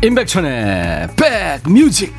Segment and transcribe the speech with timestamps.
[0.00, 2.14] 임백천의 백뮤직.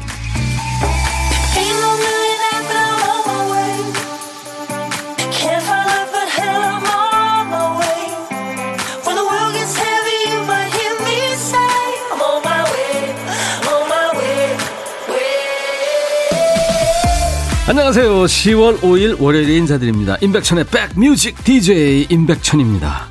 [17.65, 18.25] 안녕하세요.
[18.25, 20.17] 10월 5일 월요일에 인사드립니다.
[20.19, 23.07] 임백천의 백뮤직 DJ 임백천입니다.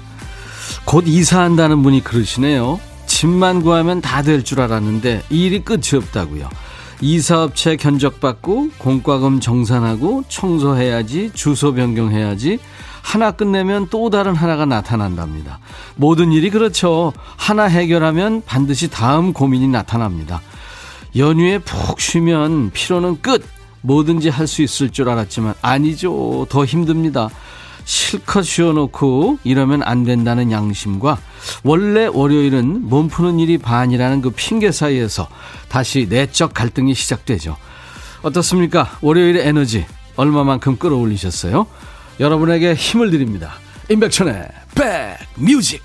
[0.84, 2.80] 곧 이사한다는 분이 그러시네요
[3.18, 6.48] 집만 구하면 다 될 줄 알았는데 일이 끝이 없다고요.
[7.00, 12.60] 이사업체 견적받고 공과금 정산하고 청소해야지 주소 변경해야지
[13.02, 15.58] 하나 끝내면 또 다른 하나가 나타난답니다.
[15.96, 17.12] 모든 일이 그렇죠.
[17.36, 20.40] 하나 해결하면 반드시 다음 고민이 나타납니다.
[21.16, 23.44] 연휴에 푹 쉬면 피로는 끝.
[23.80, 26.46] 뭐든지 할 수 있을 줄 알았지만 아니죠.
[26.50, 27.30] 더 힘듭니다.
[27.88, 31.16] 실컷 쉬어놓고 이러면 안 된다는 양심과
[31.64, 35.26] 원래 월요일은 몸 푸는 일이 반이라는 그 핑계 사이에서
[35.70, 37.56] 다시 내적 갈등이 시작되죠.
[38.20, 38.98] 어떻습니까?
[39.00, 39.86] 월요일의 에너지
[40.16, 41.66] 얼마만큼 끌어올리셨어요?
[42.20, 43.54] 여러분에게 힘을 드립니다.
[43.88, 44.48] 임백천의
[45.38, 45.82] 백뮤직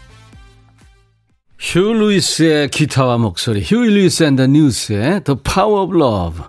[1.58, 6.44] Huey Lewis의 기타와 목소리 Huey Lewis and the News의 The Power of Love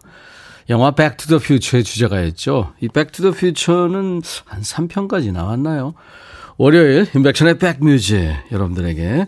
[0.70, 2.72] 영화 Back to the Future의 주제가였죠.
[2.80, 5.94] 이 Back to the Future는 한 3편까지 나왔나요?
[6.56, 9.26] 월요일 임백천의 백뮤직 여러분들에게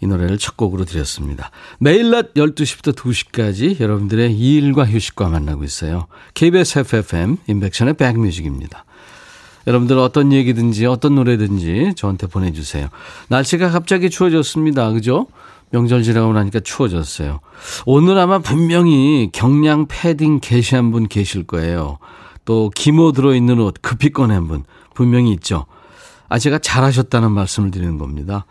[0.00, 1.50] 이 노래를 첫 곡으로 드렸습니다.
[1.80, 6.06] 매일 낮 12시부터 2시까지 여러분들의 일과 휴식과 만나고 있어요.
[6.34, 8.84] KBS 해피FM 임백천의 백뮤직입니다.
[9.66, 12.88] 여러분들 어떤 얘기든지 어떤 노래든지 저한테 보내주세요.
[13.28, 14.92] 날씨가 갑자기 추워졌습니다.
[14.92, 15.26] 그죠?
[15.70, 17.40] 명절 지나고 나니까 추워졌어요.
[17.86, 21.98] 오늘 아마 분명히 경량 패딩 게시한 분 계실 거예요.
[22.44, 25.66] 또 기모 들어있는 옷 급히 꺼낸 분 분명히 있죠.
[26.28, 28.46] 아, 제가 잘하셨다는 말씀을 드리는 겁니다.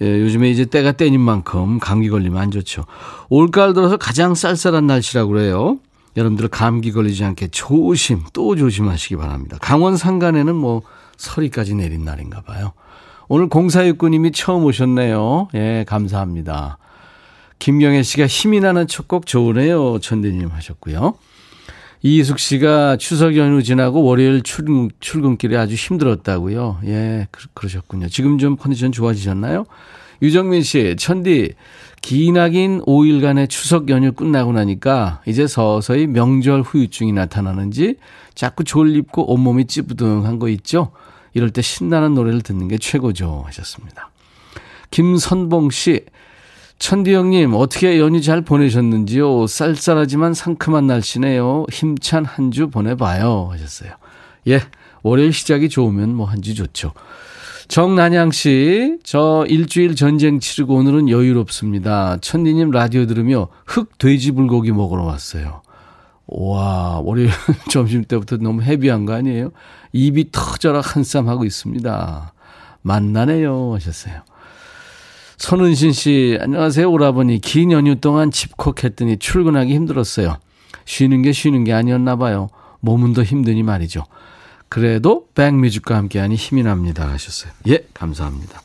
[0.00, 2.84] 예, 요즘에 이제 때가 때인 만큼 감기 걸리면 안 좋죠.
[3.28, 5.78] 올가을 들어서 가장 쌀쌀한 날씨라고 그래요.
[6.16, 9.56] 여러분들 감기 걸리지 않게 조심 또 조심하시기 바랍니다.
[9.60, 10.82] 강원 산간에는 뭐
[11.16, 12.72] 서리까지 내린 날인가 봐요.
[13.28, 15.48] 오늘 공사육군님이 처음 오셨네요.
[15.54, 16.78] 예, 감사합니다.
[17.58, 19.98] 김경애 씨가 힘이 나는 첫 곡 좋으네요.
[20.00, 21.14] 천대님 하셨고요.
[22.02, 26.78] 이희숙 씨가 추석 연휴 지나고 월요일 출근, 출근길에 아주 힘들었다고요.
[26.86, 29.66] 예, 그, 러셨군요 지금 좀 컨디션 좋아지셨나요?
[30.20, 31.54] 유정민 씨, 천디,
[32.00, 37.96] 기나긴 5일간의 추석 연휴 끝나고 나니까 이제 서서히 명절 후유증이 나타나는지
[38.34, 40.90] 자꾸 졸립고 온몸이 찌부둥한 거 있죠?
[41.34, 43.44] 이럴 때 신나는 노래를 듣는 게 최고죠.
[43.46, 44.10] 하셨습니다.
[44.90, 46.04] 김선봉 씨,
[46.78, 49.46] 천디 형님, 어떻게 연휴 잘 보내셨는지요?
[49.46, 51.66] 쌀쌀하지만 상큼한 날씨네요.
[51.70, 53.48] 힘찬 한 주 보내봐요.
[53.52, 53.92] 하셨어요.
[54.48, 54.60] 예,
[55.02, 56.92] 월요일 시작이 좋으면 뭐 한 주 좋죠.
[57.68, 62.18] 정난양 씨, 저 일주일 전쟁 치르고 오늘은 여유롭습니다.
[62.20, 65.62] 천디님 라디오 들으며 흑 돼지 불고기 먹으러 왔어요.
[66.26, 67.30] 와, 월요일
[67.70, 69.50] 점심 때부터 너무 헤비한 거 아니에요?
[69.92, 72.32] 입이 터져라 한쌈 하고 있습니다.
[72.82, 73.74] 만나네요.
[73.74, 74.22] 하셨어요.
[75.36, 76.90] 손은신 씨, 안녕하세요.
[76.90, 77.40] 오라버니.
[77.40, 80.36] 긴 연휴 동안 집콕했더니 출근하기 힘들었어요.
[80.84, 82.48] 쉬는 게 쉬는 게 아니었나 봐요.
[82.80, 84.04] 몸은 더 힘드니 말이죠.
[84.68, 87.08] 그래도 백뮤직과 함께하니 힘이 납니다.
[87.10, 87.52] 하셨어요.
[87.68, 88.62] 예, 감사합니다.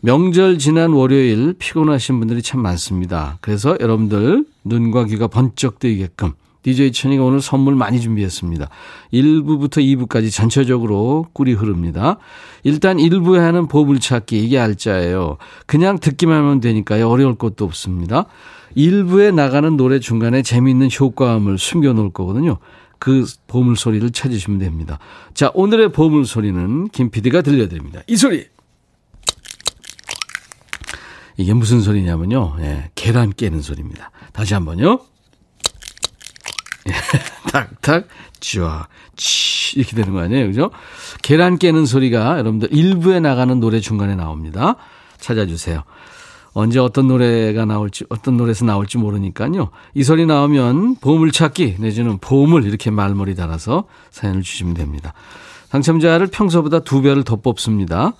[0.00, 3.38] 명절 지난 월요일 피곤하신 분들이 참 많습니다.
[3.40, 6.34] 그래서 여러분들 눈과 귀가 번쩍 뜨이게끔
[6.68, 8.68] DJ 천이가 오늘 선물 많이 준비했습니다.
[9.14, 12.18] 1부부터 2부까지 전체적으로 꿀이 흐릅니다.
[12.62, 15.38] 일단 1부에 하는 보물찾기 이게 알짜예요.
[15.66, 17.08] 그냥 듣기만 하면 되니까요.
[17.08, 18.26] 어려울 것도 없습니다.
[18.76, 22.58] 1부에 나가는 노래 중간에 재미있는 효과음을 숨겨 놓을 거거든요.
[22.98, 24.98] 그 보물 소리를 찾으시면 됩니다.
[25.32, 28.02] 자, 오늘의 보물 소리는 김 PD가 들려드립니다.
[28.06, 28.46] 이 소리!
[31.38, 32.56] 이게 무슨 소리냐면요.
[32.60, 34.10] 예, 계란 깨는 소리입니다.
[34.32, 34.98] 다시 한번요.
[37.52, 38.08] 탁탁,
[38.40, 40.46] 쥐와, 치, 이렇게 되는 거 아니에요.
[40.46, 40.70] 그죠?
[41.22, 44.76] 계란 깨는 소리가 여러분들 일부에 나가는 노래 중간에 나옵니다.
[45.18, 45.82] 찾아주세요.
[46.52, 49.70] 언제 어떤 노래가 나올지, 어떤 노래에서 나올지 모르니까요.
[49.94, 55.14] 이 소리 나오면 보물찾기 내지는 보물 이렇게 말머리 달아서 사연을 주시면 됩니다.
[55.70, 58.14] 당첨자를 평소보다 두 배를 더 뽑습니다.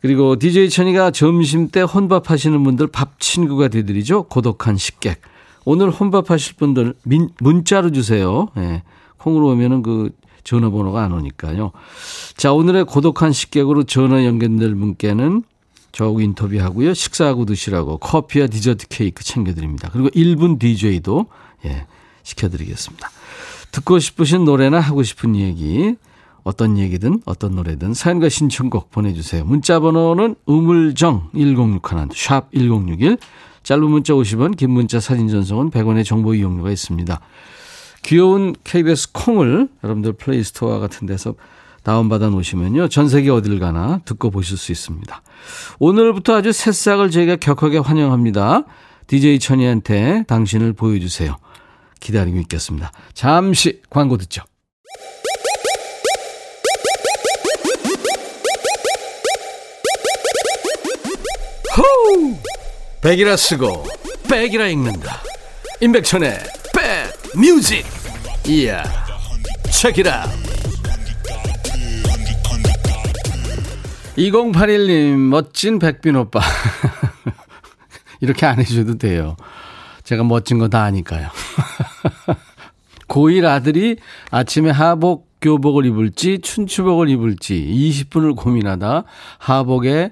[0.00, 4.24] 그리고 DJ 천이가 점심 때 혼밥 하시는 분들 밥 친구가 되드리죠.
[4.24, 5.20] 고독한 식객.
[5.66, 8.48] 오늘 혼밥하실 분들 민, 문자로 주세요.
[8.56, 8.84] 예.
[9.18, 10.10] 콩으로 오면은 그
[10.44, 11.72] 전화번호가 안 오니까요.
[12.36, 15.42] 자, 오늘의 고독한 식객으로 전화 연결될 분께는
[15.90, 16.94] 저하고 인터뷰하고요.
[16.94, 19.90] 식사하고 드시라고 커피와 디저트 케이크 챙겨드립니다.
[19.92, 21.26] 그리고 1분 DJ도
[21.64, 21.86] 예,
[22.22, 23.10] 시켜드리겠습니다.
[23.72, 25.96] 듣고 싶으신 노래나 하고 싶은 얘기,
[26.44, 29.44] 어떤 얘기든 어떤 노래든 사연과 신청곡 보내주세요.
[29.44, 33.18] 문자 번호는 우물정 1061, 샵 1061,
[33.66, 37.20] 짧은 문자 50원, 긴 문자 사진 전송은 100원의 정보 이용료가 있습니다.
[38.04, 41.34] 귀여운 KBS 콩을 여러분들 플레이스토어 같은 데서
[41.82, 42.86] 다운받아 놓으시면요.
[42.86, 45.20] 전 세계 어딜 가나 듣고 보실 수 있습니다.
[45.80, 48.66] 오늘부터 아주 새싹을 저희가 격하게 환영합니다.
[49.08, 51.36] DJ 천이한테 당신을 보여주세요.
[51.98, 52.92] 기다리고 있겠습니다.
[53.14, 54.44] 잠시 광고 듣죠.
[61.76, 62.35] 호우!
[63.02, 63.84] 백이라 쓰고
[64.28, 65.20] 백이라 읽는다.
[65.80, 66.38] 임백천의
[66.74, 67.84] 백 뮤직.
[68.46, 68.82] 이야.
[69.70, 70.24] 책이라.
[74.16, 76.40] 2081님 멋진 백빈 오빠.
[78.20, 79.36] 이렇게 안 해줘도 돼요.
[80.04, 81.28] 제가 멋진 거 다 아니까요.
[83.08, 83.96] 고1 아들이
[84.30, 89.04] 아침에 하복 교복을 입을지 춘추복을 입을지 20분을 고민하다
[89.38, 90.10] 하복에 어,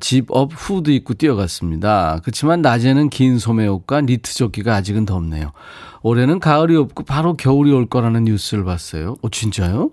[0.00, 2.20] 집업 후드 입고 뛰어갔습니다.
[2.22, 5.52] 그렇지만 낮에는 긴 소매옷과 니트 조끼가 아직은 덥네요.
[6.02, 9.16] 올해는 가을이 없고 바로 겨울이 올 거라는 뉴스를 봤어요.
[9.22, 9.90] 오, 진짜요?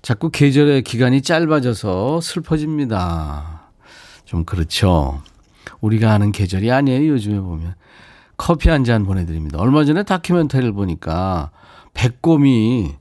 [0.00, 3.68] 자꾸 계절의 기간이 짧아져서 슬퍼집니다.
[4.24, 5.20] 좀 그렇죠.
[5.80, 7.74] 우리가 아는 계절이 아니에요, 요즘에 보면.
[8.36, 9.58] 커피 한 잔 보내드립니다.
[9.58, 11.50] 얼마 전에 다큐멘터리를 보니까
[11.94, 12.94] 백곰이,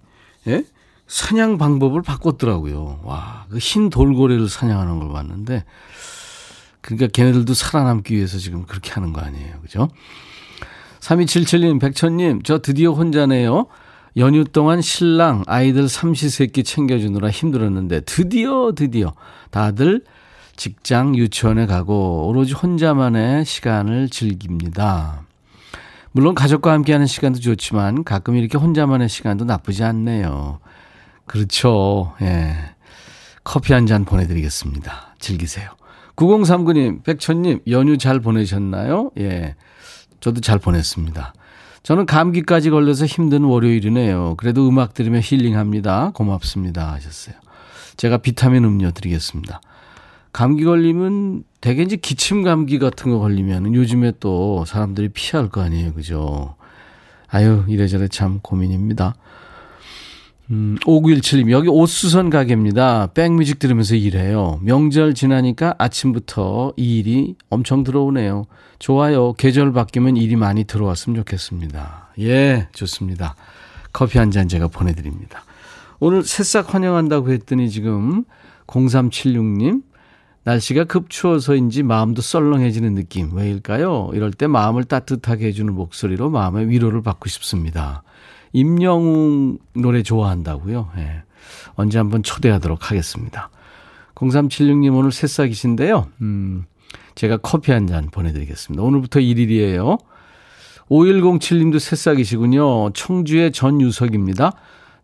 [0.48, 0.64] 예?
[1.12, 3.02] 사냥 방법을 바꿨더라고요.
[3.04, 5.66] 와, 그 흰 돌고래를 사냥하는 걸 봤는데,
[6.80, 9.60] 그러니까 걔네들도 살아남기 위해서 지금 그렇게 하는 거 아니에요.
[9.62, 9.90] 그죠?
[11.02, 13.68] 3277님, 백천님, 저 드디어 혼자네요.
[14.16, 19.12] 연휴 동안 신랑, 아이들 삼시세끼 챙겨주느라 힘들었는데, 드디어, 드디어,
[19.50, 20.06] 다들
[20.56, 25.24] 직장, 유치원에 가고, 오로지 혼자만의 시간을 즐깁니다.
[26.14, 30.60] 물론 가족과 함께하는 시간도 좋지만, 가끔 이렇게 혼자만의 시간도 나쁘지 않네요.
[31.32, 32.14] 그렇죠.
[32.22, 32.54] 예.
[33.44, 35.16] 커피 한 잔 보내드리겠습니다.
[35.20, 35.70] 즐기세요.
[36.16, 39.12] 9039님, 백천님, 연휴 잘 보내셨나요?
[39.18, 39.56] 예.
[40.20, 41.34] 저도 잘 보냈습니다.
[41.84, 44.36] 저는 감기까지 걸려서 힘든 월요일이네요.
[44.38, 46.12] 그래도 음악 들으며 힐링합니다.
[46.14, 46.92] 고맙습니다.
[46.94, 47.36] 하셨어요.
[47.98, 49.62] 제가 비타민 음료 드리겠습니다.
[50.32, 55.94] 감기 걸리면 대개 이제 기침 감기 같은 거 걸리면 요즘에 또 사람들이 피할 거 아니에요.
[55.94, 56.56] 그죠?
[57.28, 59.16] 아유, 이래저래 참 고민입니다.
[60.52, 63.08] 음, 5917님, 여기 옷수선 가게입니다.
[63.14, 64.60] 백뮤직 들으면서 일해요.
[64.64, 68.46] 명절 지나니까 아침부터 이 일이 엄청 들어오네요.
[68.78, 69.32] 좋아요.
[69.34, 72.10] 계절 바뀌면 일이 많이 들어왔으면 좋겠습니다.
[72.20, 73.36] 예, 좋습니다.
[73.94, 75.44] 커피 한 잔 제가 보내드립니다.
[76.00, 78.26] 오늘 새싹 환영한다고 했더니 지금
[78.68, 79.84] 0376님,
[80.44, 83.34] 날씨가 급추워서인지 마음도 썰렁해지는 느낌.
[83.36, 84.10] 왜일까요?
[84.14, 88.04] 이럴 때 마음을 따뜻하게 해주는 목소리로 마음의 위로를 받고 싶습니다.
[88.54, 90.92] 임영웅 노래 좋아한다고요?
[90.98, 91.24] 예.
[91.76, 93.50] 언제 한번 초대하도록 하겠습니다.
[94.16, 96.08] 0376님 오늘 새싹이신데요.
[96.22, 96.66] 음,
[97.16, 98.84] 제가 커피 한 잔 보내드리겠습니다.
[98.84, 100.00] 오늘부터 1일이에요.
[100.90, 102.92] 5107님도 새싹이시군요.
[102.92, 104.52] 청주의 전유석입니다.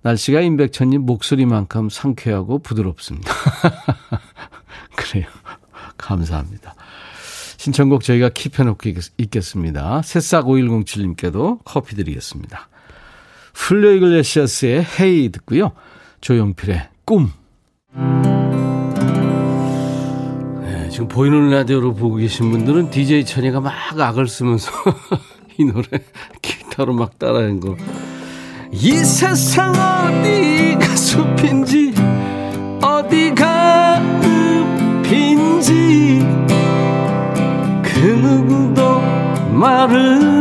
[0.01, 3.31] 날씨가 임백천님 목소리만큼 상쾌하고 부드럽습니다.
[4.95, 5.25] 그래요.
[5.97, 6.75] 감사합니다.
[7.57, 10.01] 신청곡 저희가 킵해놓고 있겠습니다.
[10.03, 12.69] 새싹 5107님께도 커피 드리겠습니다.
[13.57, 15.71] 플레 이글레시아스의 헤이 듣고요.
[16.21, 17.31] 조용필의 꿈.
[20.61, 24.71] 네, 지금 보이는 라디오로 보고 계신 분들은 DJ 천이가 막 악을 쓰면서
[25.57, 25.87] 이 노래
[26.41, 27.75] 기타로 막 따라하는 거.
[28.71, 31.93] 이 세상 어디가 숲인지
[32.81, 34.01] 어디가
[35.01, 36.19] 읍인지
[37.83, 39.01] 그 누구도
[39.51, 40.36] 말은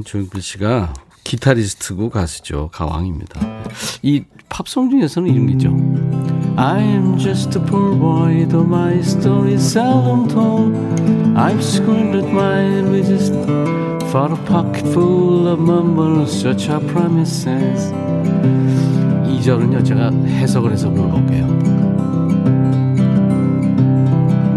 [0.00, 3.40] 참 조용필 씨가 기타리스트고 가수죠 가왕입니다
[4.02, 5.68] 이 팝송 중에서는 이런 게 있죠
[6.56, 10.74] I am just a poor boy though my story is seldom told
[11.36, 13.30] I've squandered my riches
[14.10, 17.92] for a pocket full of mumbles such are promises
[19.28, 21.69] 2절은요 제가 해석을 해서 불러볼게요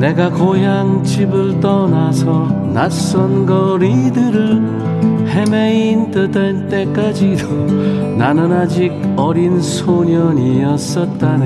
[0.04, 11.46] 내가 고향 집을 떠나서 낯선 거리들을 헤매인 듯할 때까지도 나는 아직 어린 소년이었었다네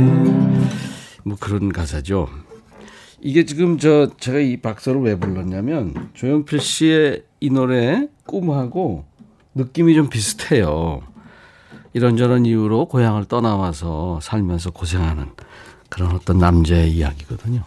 [1.24, 2.30] 뭐 그런 가사죠
[3.22, 9.06] 이게 지금 저 제가 이 박사를 왜 불렀냐면 조영필 씨의 이 노래 꿈하고
[9.54, 11.02] 느낌이 좀 비슷해요.
[11.94, 15.28] 이런저런 이유로 고향을 떠나와서 살면서 고생하는
[15.90, 17.64] 그런 어떤 남자의 이야기거든요.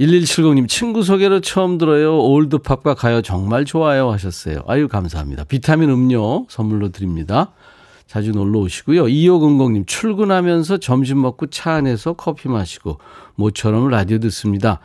[0.00, 2.18] 1170님 친구 소개로 처음 들어요.
[2.20, 4.60] 올드팝과 가요 정말 좋아요 하셨어요.
[4.66, 5.44] 아유 감사합니다.
[5.44, 7.52] 비타민 음료 선물로 드립니다.
[8.06, 9.04] 자주 놀러 오시고요.
[9.04, 12.98] 2500님 출근하면서 점심 먹고 차 안에서 커피 마시고
[13.34, 14.80] 모처럼 라디오 듣습니다.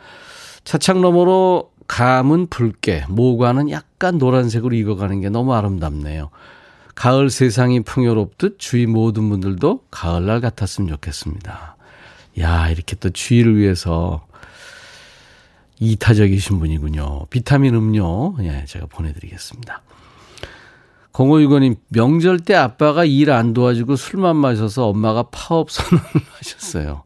[0.64, 6.30] 차창 너머로 감은 붉게, 모관은 약간 노란색으로 익어가는 게 너무 아름답네요.
[6.94, 11.76] 가을 세상이 풍요롭듯 주위 모든 분들도 가을날 같았으면 좋겠습니다.
[12.38, 14.24] 야, 이렇게 또 주위를 위해서
[15.80, 17.26] 이타적이신 분이군요.
[17.30, 19.82] 비타민 음료, 예, 제가 보내드리겠습니다.
[21.12, 26.04] 0565님, 명절 때 아빠가 일 안 도와주고 술만 마셔서 엄마가 파업 선언을
[26.38, 27.02] 하셨어요.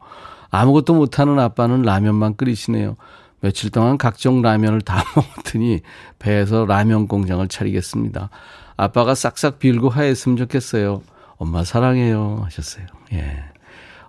[0.51, 2.97] 아무것도 못하는 아빠는 라면만 끓이시네요.
[3.41, 5.81] 며칠 동안 각종 라면을 다 먹었더니
[6.19, 8.31] 배에서 라면 공장을 차리겠습니다.
[8.77, 11.03] 아빠가 싹싹 빌고 하였으면 좋겠어요.
[11.37, 12.43] 엄마 사랑해요.
[12.45, 12.87] 하셨어요.
[13.13, 13.45] 예.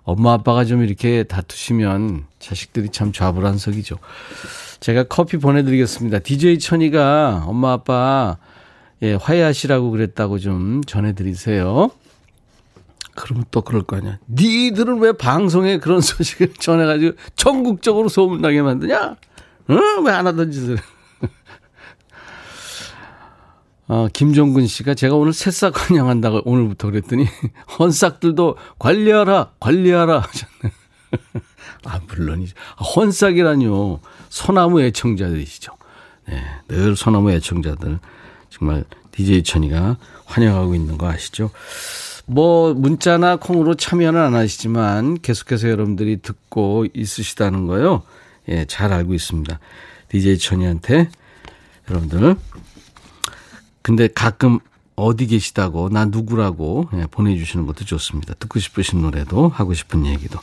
[0.06, 3.96] 엄마 아빠가 좀 이렇게 다투시면 자식들이 참 좌불안석이죠.
[4.78, 6.20] 제가 커피 보내드리겠습니다.
[6.20, 8.36] DJ 천이가 엄마 아빠
[9.02, 11.90] 예, 화해하시라고 그랬다고 좀 전해드리세요.
[13.16, 14.18] 그러면 또 그럴 거 아니야.
[14.30, 19.16] 니들은 왜 방송에 그런 소식을 전해가지고 전국적으로 소문나게 만드냐?
[19.70, 20.04] 응?
[20.04, 20.78] 왜 안 하던 짓을.
[23.88, 27.26] 어, 김종근 씨가 제가 오늘 새싹 환영한다고 오늘부터 그랬더니
[27.78, 30.72] 헌싹들도 관리하라, 관리하라 하셨네.
[31.84, 32.54] 아, 물론이죠.
[32.76, 34.00] 아, 헌싹이라뇨.
[34.28, 35.72] 소나무 애청자들이시죠.
[36.28, 38.00] 네, 늘 소나무 애청자들.
[38.50, 41.50] 정말 DJ 천이가 환영하고 있는 거 아시죠?
[42.26, 48.02] 뭐 문자나 콩으로 참여는 안 하시지만 계속해서 여러분들이 듣고 있으시다는 거요.
[48.48, 49.60] 예, 잘 알고 있습니다.
[50.08, 51.08] DJ 천이한테
[51.88, 52.36] 여러분들
[53.86, 54.58] 근데 가끔
[54.96, 58.34] 어디 계시다고 나 누구라고 예, 보내주시는 것도 좋습니다.
[58.34, 60.40] 듣고 싶으신 노래도 하고 싶은 얘기도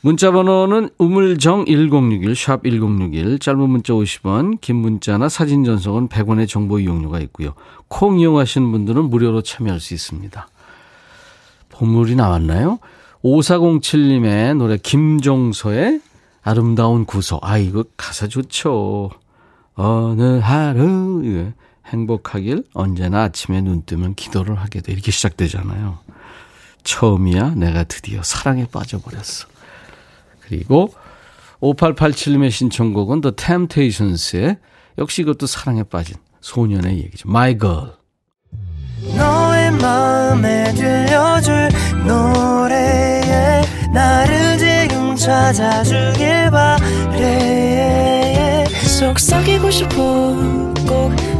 [0.00, 6.80] 문자 번호는 우물정 1061, 샵 1061, 짧은 문자 50원, 긴 문자나 사진 전송은 100원의 정보
[6.80, 7.54] 이용료가 있고요.
[7.86, 10.48] 콩 이용하시는 분들은 무료로 참여할 수 있습니다.
[11.68, 12.80] 보물이 나왔나요?
[13.22, 16.00] 5407님의 노래 김종서의
[16.42, 17.38] 아름다운 구소.
[17.42, 19.10] 아, 이거 가사 좋죠.
[19.76, 21.52] 어느 하루,
[21.86, 24.92] 행복하길 언제나 아침에 눈 뜨면 기도를 하게 돼.
[24.92, 25.98] 이렇게 시작되잖아요.
[26.82, 29.48] 처음이야 내가 드디어 사랑에 빠져버렸어.
[30.40, 30.92] 그리고
[31.60, 34.58] 5887님의 신청곡은 The Temptations의
[34.98, 37.28] 역시 이것도 사랑에 빠진 소년의 얘기죠.
[37.28, 37.92] My Girl.
[39.16, 41.68] 너의 마음에 들려줄
[42.06, 46.90] 노래에 나를 지금 찾아주길 바래
[49.00, 49.94] 속삭이고 싶어
[50.86, 51.39] 꼭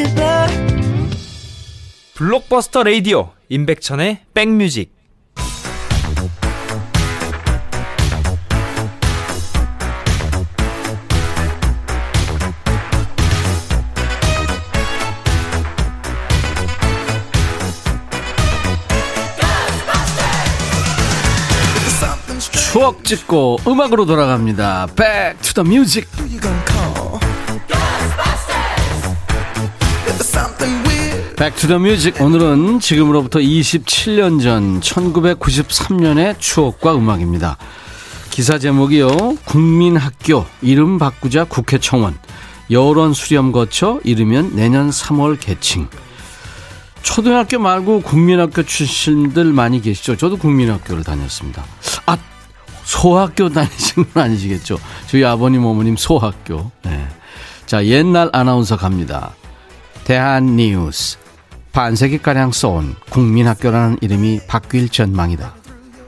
[2.21, 4.93] 블록버스터 레이디오 임백천의 백뮤직
[22.71, 24.87] 추억 찍고 음악으로 돌아갑니다.
[24.95, 26.07] Back to the music.
[31.43, 32.23] Music.
[32.23, 37.57] 오늘은 지금으로부터 27년 전 1993년의 추억과 음악입니다.
[38.29, 39.37] 기사 제목이요.
[39.45, 42.15] 국민학교 이름 바꾸자 국회청원.
[42.69, 45.87] 여론 수렴 거쳐 이르면 내년 3월 개칭.
[47.01, 50.17] 초등학교 말고 국민학교 출신들 많이 계시죠?
[50.17, 51.65] 저도 국민학교를 다녔습니다.
[52.05, 52.17] 아,
[52.83, 54.77] 소학교 다니신 건 아니시겠죠?
[55.07, 56.69] 저희 아버님, 어머님 소학교.
[56.83, 57.07] 네.
[57.65, 59.33] 자, 옛날 아나운서 갑니다.
[60.03, 61.20] 대한 뉴스.
[61.71, 65.55] 반세기가량 써온 국민학교라는 이름이 바뀔 전망이다.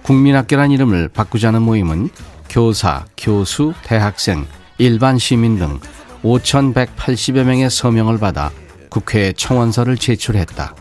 [0.04, 2.10] 국민학교란 이름을 바꾸자는 모임은
[2.50, 4.46] 교사, 교수, 대학생,
[4.78, 5.80] 일반 시민 등
[6.22, 8.52] 5,180여 명의 서명을 받아
[8.90, 10.76] 국회에 청원서를 제출했다.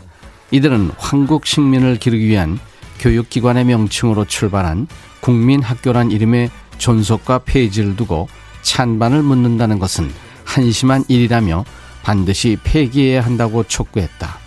[0.51, 2.59] 이들은 황국 식민을 기르기 위한
[2.99, 4.87] 교육기관의 명칭으로 출발한
[5.21, 8.27] 국민학교란 이름의 존속과 폐지를 두고
[8.61, 10.11] 찬반을 묻는다는 것은
[10.43, 11.63] 한심한 일이라며
[12.03, 14.42] 반드시 폐기해야 한다고 촉구했다.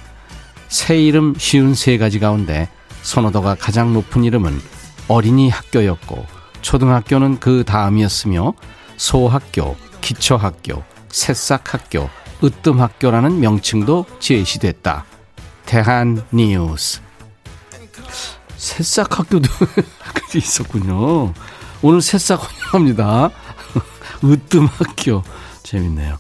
[0.69, 2.69] 새 이름 쉬운 세 가지 가운데
[3.03, 4.61] 선호도가 가장 높은 이름은
[5.09, 6.27] 어린이 학교였고
[6.63, 8.55] 초등학교는 그 다음이었으며
[8.97, 12.11] 소학교, 기초학교, 새싹학교,
[12.43, 15.05] 으뜸학교라는 명칭도 제시됐다.
[15.65, 17.01] 대한 뉴스
[18.57, 19.49] 새싹 학교도
[20.35, 21.33] 있었군요.
[21.83, 23.31] 오늘 새싹 환영합니다.
[24.25, 25.23] 으뜸 학교.
[25.63, 26.19] 재밌네요.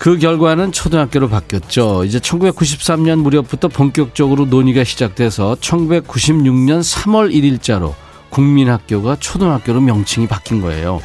[0.00, 2.04] 그 결과는 초등학교로 바뀌었죠.
[2.06, 7.92] 이제 1993년 무렵부터 본격적으로 논의가 시작돼서 1996년 3월 1일자로
[8.30, 11.02] 국민학교가 초등학교로 명칭이 바뀐 거예요.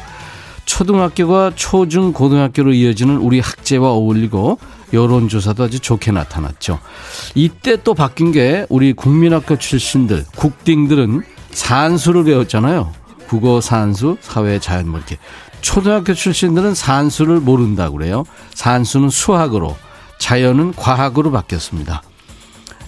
[0.64, 4.58] 초등학교가 초중 고등학교로 이어지는 우리 학제와 어울리고
[4.94, 6.78] 여론조사도 아주 좋게 나타났죠.
[7.34, 12.94] 이때 또 바뀐 게 우리 국민학교 출신들, 국딩들은 산수를 배웠잖아요.
[13.28, 15.18] 국어, 산수, 사회, 자연 뭐 이렇게.
[15.66, 18.22] 초등학교 출신들은 산수를 모른다고 그래요.
[18.54, 19.76] 산수는 수학으로,
[20.20, 22.02] 자연은 과학으로 바뀌었습니다.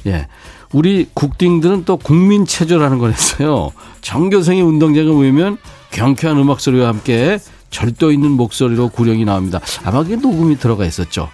[0.06, 0.28] 예.
[0.72, 3.72] 우리 국딩들은 또 국민체조라는 걸 했어요.
[4.00, 5.58] 정교생이 운동장에 모이면
[5.90, 9.58] 경쾌한 음악 소리와 함께 절도 있는 목소리로 구령이 나옵니다.
[9.82, 11.28] 아마 그게 녹음이 들어가 있었죠.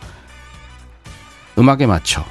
[1.58, 2.24] 음악에 맞춰.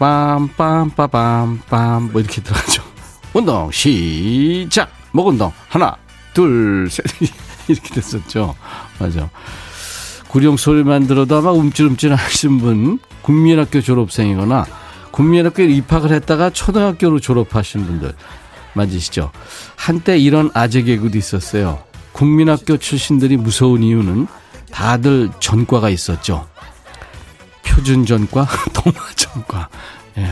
[0.00, 2.82] 빰빰빠밤빰 뭐 이렇게 들어가죠.
[3.32, 4.90] 운동 시작.
[5.12, 5.96] 목 운동 하나
[6.38, 7.04] 둘 셋
[7.66, 8.54] 이렇게 됐었죠.
[9.00, 9.28] 맞아.
[10.28, 14.64] 구령 소리만 들어도 아마 움찔움찔 하신 분 국민학교 졸업생이거나
[15.10, 18.12] 국민학교에 입학을 했다가 초등학교로 졸업하신 분들
[18.74, 19.32] 맞으시죠?
[19.74, 21.82] 한때 이런 아재 개그도 있었어요.
[22.12, 24.28] 국민학교 출신들이 무서운 이유는
[24.70, 26.46] 다들 전과가 있었죠.
[27.64, 29.68] 표준 전과, 동화 전과.
[30.18, 30.28] 예.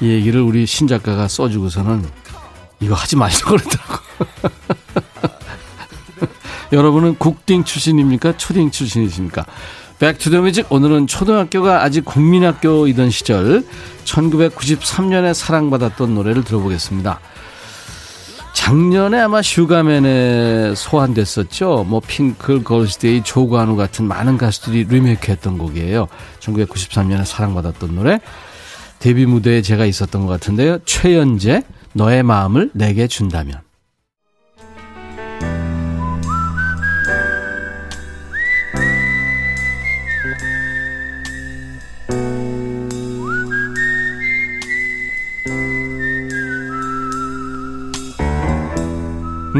[0.00, 2.19] 이 얘기를 우리 신작가가 써주고서는
[2.80, 3.94] 이거 하지 말라고 그러더라고.
[6.72, 8.36] 여러분은 국딩 출신입니까?
[8.36, 9.44] 초딩 출신이십니까?
[9.98, 13.64] Back to the Music 오늘은 초등학교가 아직 국민학교이던 시절
[14.04, 17.20] 1993년에 사랑받았던 노래를 들어보겠습니다.
[18.54, 21.84] 작년에 아마 슈가맨에 소환됐었죠.
[21.88, 26.08] 뭐 핑클, 걸스데이, 조관우 같은 많은 가수들이 리메이크했던 곡이에요.
[26.40, 28.20] 1993년에 사랑받았던 노래.
[28.98, 30.78] 데뷔 무대에 제가 있었던 것 같은데요.
[30.84, 33.60] 최연제, 너의 마음을 내게 준다면.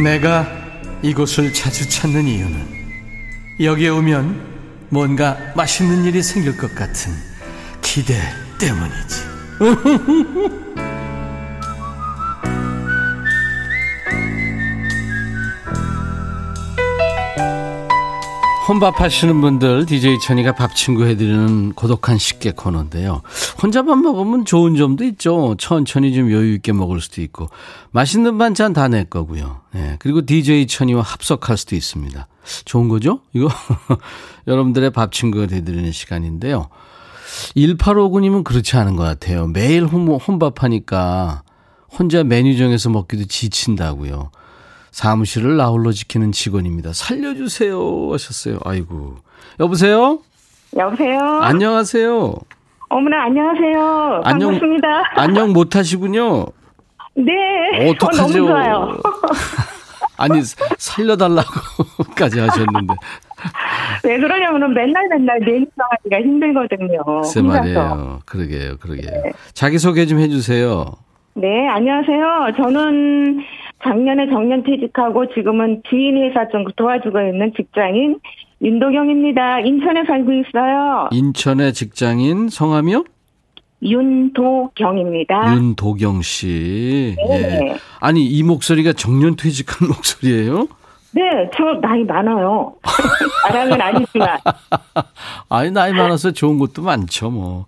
[0.02, 0.46] 내가
[1.02, 2.66] 이곳을 자주 찾는 이유는
[3.60, 7.12] 여기에 오면 뭔가 맛있는 일이 생길 것 같은
[7.82, 8.18] 기대
[8.58, 9.30] 때문이지.
[18.70, 23.20] 혼밥 하시는 분들 DJ 천이가 밥 친구 해드리는 고독한 식객 코너인데요.
[23.60, 25.56] 혼자만 먹으면 좋은 점도 있죠.
[25.58, 27.48] 천천히 좀 여유 있게 먹을 수도 있고
[27.90, 29.62] 맛있는 반찬 다내 거고요.
[29.72, 32.28] 네, 그리고 DJ 천이와 합석할 수도 있습니다.
[32.64, 33.22] 좋은 거죠?
[33.32, 33.48] 이거
[34.46, 36.68] 여러분들의 밥 친구가 해드리는 시간인데요.
[37.56, 39.48] 1859님은 그렇지 않은 것 같아요.
[39.48, 41.42] 매일 혼밥하니까
[41.98, 44.30] 혼자 메뉴 정해서 먹기도 지친다고요.
[44.90, 46.92] 사무실을 나홀로 지키는 직원입니다.
[46.92, 48.58] 살려주세요 하셨어요.
[48.64, 49.16] 아이고.
[49.60, 50.18] 여보세요?
[50.76, 51.20] 여보세요?
[51.42, 52.34] 안녕하세요.
[52.88, 54.22] 어머나, 안녕하세요.
[54.24, 54.88] 안녕, 반갑습니다.
[55.14, 56.46] 안녕 못 하시군요.
[57.14, 57.90] 네.
[57.90, 58.22] 어떡하죠?
[58.22, 58.98] 어, 너무 좋아요.
[60.16, 60.42] 아니,
[60.76, 62.94] 살려달라고까지 하셨는데.
[64.04, 67.02] 왜 그러냐면 맨날 맨날 내니하기가 힘들거든요.
[67.22, 68.20] 글쎄 말이에요.
[68.26, 69.10] 그러게요, 그러게요.
[69.22, 69.32] 네.
[69.54, 70.92] 자기 소개 좀 해주세요.
[71.40, 72.52] 네, 안녕하세요.
[72.58, 73.40] 저는
[73.82, 78.18] 작년에 정년 퇴직하고 지금은 주인 회사 좀 도와주고 있는 직장인
[78.60, 79.60] 윤도경입니다.
[79.60, 81.08] 인천에 살고 있어요.
[81.12, 83.04] 인천의 직장인 성함이요?
[83.82, 85.54] 윤도경입니다.
[85.56, 87.16] 윤도경 씨.
[87.16, 87.68] 네.
[87.70, 87.76] 예.
[88.00, 90.68] 아니 이 목소리가 정년 퇴직한 목소리예요?
[91.12, 92.74] 네, 저 나이 많아요.
[93.48, 94.38] 자랑은 아니지만.
[95.48, 97.66] 아니 나이 많아서 좋은 것도 많죠, 뭐.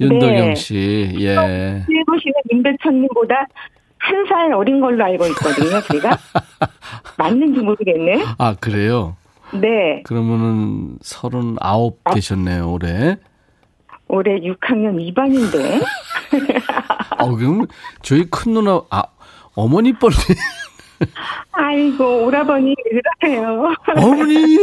[0.00, 0.54] 윤도경 네.
[0.54, 1.34] 씨, 예.
[2.06, 3.34] 보시는 임백천님보다
[3.98, 6.18] 한 살 어린 걸로 알고 있거든요, 제가.
[7.16, 8.22] 맞는지 모르겠네.
[8.36, 9.16] 아, 그래요?
[9.54, 10.02] 네.
[10.04, 13.16] 그러면은 서른아홉 아, 되셨네요, 올해.
[14.08, 15.82] 올해 6학년 2반인데.
[17.16, 17.66] 아, 그럼
[18.02, 19.04] 저희 큰 누나, 아,
[19.54, 20.14] 어머니 뻘리.
[21.52, 22.74] 아이고, 오라버니,
[23.20, 23.74] 그러세요.
[23.96, 24.58] 어머니!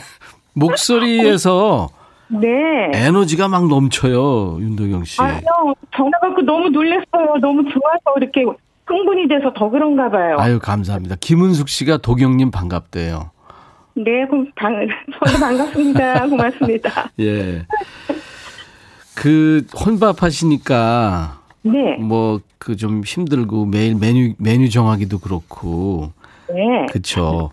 [0.54, 1.88] 목소리에서
[2.28, 2.48] 네.
[2.94, 5.20] 에너지가 막 넘쳐요, 윤도경 씨.
[5.20, 7.36] 아니요, 전화 받고 너무 놀랐어요.
[7.40, 8.44] 너무 좋아서 이렇게
[8.86, 10.36] 흥분이 돼서 더 그런가 봐요.
[10.38, 11.16] 아유, 감사합니다.
[11.20, 13.30] 김은숙 씨가 도경님 반갑대요.
[13.94, 14.86] 네, 그럼 방,
[15.24, 16.26] 저도 반갑습니다.
[16.28, 17.10] 고맙습니다.
[17.20, 17.66] 예.
[19.14, 21.40] 그 혼밥 하시니까
[21.72, 21.96] 네.
[21.98, 26.10] 뭐 그 좀 힘들고 매일 메뉴 메뉴 정하기도 그렇고.
[26.48, 26.86] 네.
[26.90, 27.50] 그렇죠.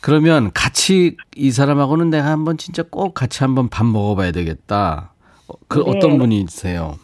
[0.00, 5.12] 그러면 같이 이 사람하고는 내가 한번 진짜 꼭 같이 한번 밥 먹어봐야 되겠다.
[5.68, 5.84] 그 네.
[5.90, 6.94] 어떤 분이세요?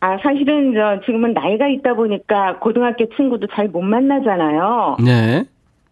[0.00, 4.96] 아, 사실은 저 지금은 나이가 있다 보니까 고등학교 친구도 잘 못 만나잖아요.
[5.04, 5.44] 네.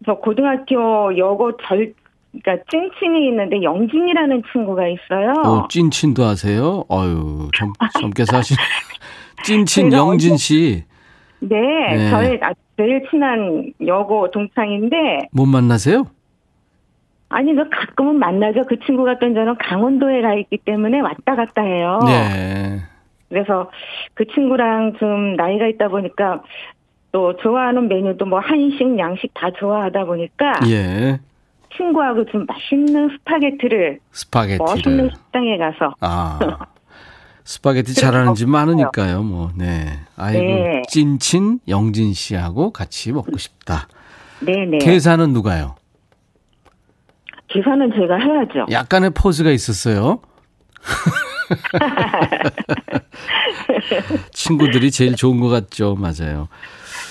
[0.05, 1.93] 저 고등학교 여고 절
[2.43, 5.33] 그러니까 찐친이 있는데 영진이라는 친구가 있어요.
[5.45, 6.83] 어, 찐친도 하세요?
[6.89, 8.55] 어유 젊, 젊게 사신.
[9.43, 10.83] 찐친 영진 씨.
[11.39, 11.57] 네,
[11.95, 12.09] 네.
[12.09, 16.05] 저의 아- 제일 친한 여고 동창인데 못 만나세요?
[17.29, 18.61] 아니 저 가끔은 만나죠.
[18.67, 21.99] 그 친구 같은 저는 강원도에 가 있기 때문에 왔다 갔다 해요.
[22.05, 22.79] 네.
[23.29, 23.69] 그래서
[24.13, 26.41] 그 친구랑 좀 나이가 있다 보니까
[27.11, 31.19] 또 좋아하는 메뉴도 뭐 한식, 양식 다 좋아하다 보니까 예.
[31.75, 35.11] 친구하고 좀 맛있는 스파게티를 멋있는 스파게티를.
[35.15, 36.39] 식당에 가서 아.
[37.45, 38.49] 스파게티 잘하는 집.
[38.49, 39.51] 많으니까요, 뭐.
[39.55, 39.99] 네.
[40.15, 40.39] 아이고.
[40.39, 40.81] 네.
[40.89, 43.87] 찐친 영진 씨하고 같이 먹고 싶다.
[44.39, 45.75] 네네 계산은 누가요?
[47.49, 48.65] 계산은 제가 해야죠.
[48.71, 50.19] 약간의 포즈가 있었어요.
[54.31, 55.95] 친구들이 제일 좋은 것 같죠.
[55.95, 56.47] 맞아요.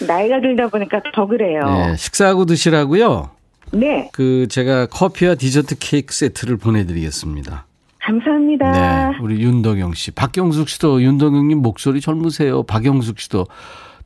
[0.06, 1.60] 나이가 들다 보니까 더 그래요.
[1.64, 3.30] 네, 식사하고 드시라고요.
[3.72, 7.66] 네, 그 제가 커피와 디저트 케이크 세트를 보내드리겠습니다.
[8.04, 8.72] 감사합니다.
[9.12, 12.64] 네, 우리 윤덕영 씨, 박경숙 씨도 윤덕영님 목소리 젊으세요.
[12.64, 13.46] 박영숙 씨도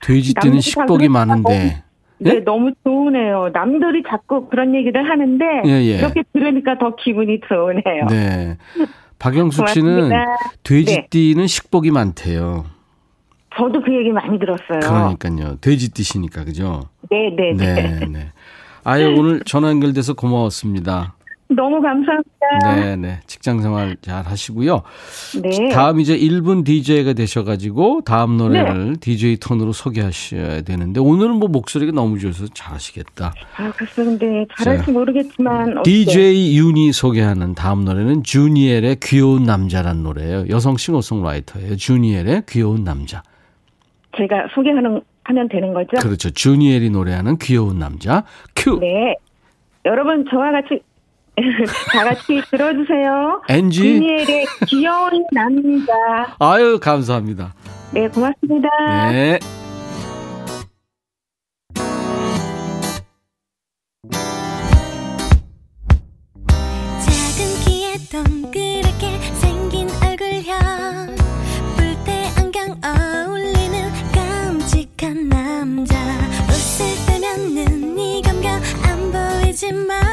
[0.00, 1.82] 돼지 뛰는 남들이 식복이 다 많은데.
[2.18, 2.40] 네, 예?
[2.40, 3.50] 너무 좋으네요.
[3.52, 5.98] 남들이 자꾸 그런 얘기를 하는데 예, 예.
[5.98, 8.06] 이렇게 들으니까 더 기분이 좋으네요.
[8.08, 8.56] 네.
[9.18, 10.24] 박영숙 씨는 고맙습니다.
[10.62, 11.46] 돼지 네.
[11.46, 12.64] 식복이 많대요.
[13.56, 14.80] 저도 그 얘기 많이 들었어요.
[14.80, 15.56] 그러니까요.
[15.60, 16.88] 돼지 뛰시니까 그죠?
[17.10, 17.74] 네, 네, 네.
[17.74, 18.32] 네, 네.
[18.84, 21.16] 아유 오늘 전화 연결돼서 고마웠습니다.
[21.48, 22.74] 너무 감사합니다.
[22.74, 23.20] 네, 네.
[23.26, 24.82] 직장 생활 잘 하시고요.
[25.42, 25.68] 네.
[25.70, 32.18] 다음 이제 1분 DJ가 되셔가지고 다음 노래를 DJ 톤으로 소개하셔야 되는데 오늘은 뭐 목소리가 너무
[32.18, 33.32] 좋아서 잘하시겠다.
[33.56, 35.82] 아, 글쎄 근데 잘할지 자, 모르겠지만?
[35.84, 40.46] DJ 윤이 소개하는 다음 노래는 주니엘의 귀여운 남자란 노래예요.
[40.48, 41.76] 여성 싱어송라이터예요.
[41.76, 43.22] 주니엘의 귀여운 남자.
[44.16, 45.96] 제가 소개하는 하면 되는 거죠?
[46.00, 46.30] 그렇죠.
[46.30, 48.24] 주니엘이 노래하는 귀여운 남자.
[48.54, 48.78] 큐.
[48.78, 49.14] 네.
[49.84, 50.80] 여러분 저와 같이
[51.92, 53.42] 다 같이 들어주세요.
[53.48, 53.80] 엔지.
[53.80, 56.34] 주니엘의 귀여운 남자.
[56.38, 57.54] 아유 감사합니다.
[57.92, 58.68] 네, 고맙습니다.
[59.10, 59.38] 네.
[67.04, 71.16] 작은 키에 동그랗게 생긴 얼굴형
[71.76, 75.94] 뿔테 안경 어울리는 깜찍한 남자
[76.48, 78.48] 웃을 때면 눈이 감겨
[78.84, 80.05] 안 보이지만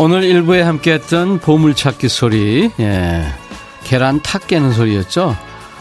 [0.00, 3.24] 오늘 일부에 함께했던 보물찾기 소리, 예,
[3.82, 5.36] 계란 탁 깨는 소리였죠.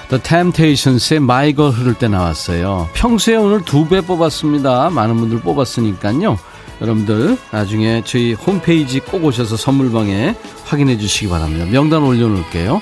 [0.09, 2.89] The Temptations의 My Girl 흐를 때 나왔어요.
[2.93, 4.89] 평소에 오늘 두 배 뽑았습니다.
[4.89, 6.39] 많은 분들 뽑았으니까요.
[6.81, 11.65] 여러분들 나중에 저희 홈페이지 꼭 오셔서 선물방에 확인해 주시기 바랍니다.
[11.69, 12.81] 명단 올려놓을게요.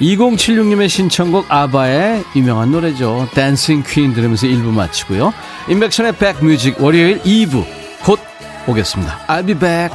[0.00, 3.28] 2076님의 신청곡 아바의 유명한 노래죠.
[3.34, 5.32] 댄싱 퀸 들으면서 1부 마치고요.
[5.68, 7.64] 인백션의 백뮤직 월요일 2부
[8.04, 8.20] 곧
[8.66, 9.26] 오겠습니다.
[9.26, 9.94] I'll be back.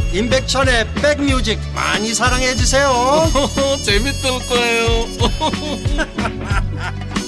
[0.13, 2.91] 임백천의 백뮤직 많이 사랑해 주세요
[3.83, 5.05] 재밌을 거예요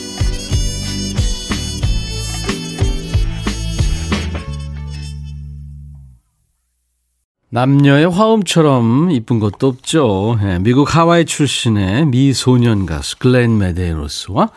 [7.53, 10.39] 남녀의 화음처럼 이쁜 것도 없죠.
[10.41, 14.49] 예, 미국 하와이 출신의 미소년 가수 글렌 메데로스와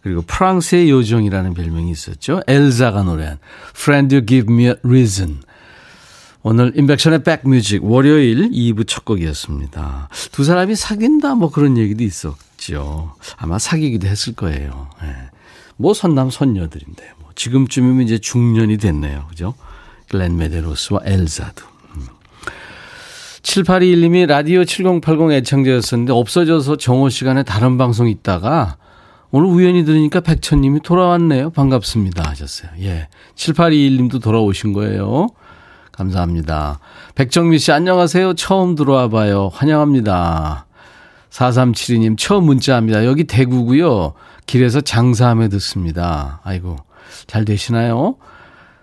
[0.00, 2.40] 그리고 프랑스의 요정이라는 별명이 있었죠.
[2.46, 3.38] 엘자가 노래한
[3.76, 5.42] Friend You Give Me a Reason.
[6.42, 10.08] 오늘 인백션의 백뮤직 월요일 2부 첫 곡이었습니다.
[10.30, 13.14] 두 사람이 사귄다 뭐 그런 얘기도 있었죠.
[13.36, 14.88] 아마 사귀기도 했을 거예요.
[15.02, 15.30] 예.
[15.76, 19.26] 뭐 선남 선녀들인데 뭐 지금쯤이면 이제 중년이 됐네요.
[19.28, 19.54] 그죠?
[20.08, 21.64] 글렌 메데로스와 엘자도.
[23.42, 28.76] 7821님이 라디오 7080 애청자였었는데 없어져서 정오 시간에 다른 방송 있다가
[29.30, 31.50] 오늘 우연히 들으니까 백천님이 돌아왔네요.
[31.50, 32.28] 반갑습니다.
[32.28, 32.70] 하셨어요.
[32.80, 33.08] 예.
[33.34, 35.28] 7821님도 돌아오신 거예요.
[35.98, 36.78] 감사합니다.
[37.16, 38.34] 백정미 씨, 안녕하세요.
[38.34, 39.50] 처음 들어와 봐요.
[39.52, 40.66] 환영합니다.
[41.30, 43.04] 4372님, 처음 문자합니다.
[43.04, 44.14] 여기 대구고요
[44.46, 46.40] 길에서 장사하며 듣습니다.
[46.44, 46.76] 아이고,
[47.26, 48.16] 잘 되시나요?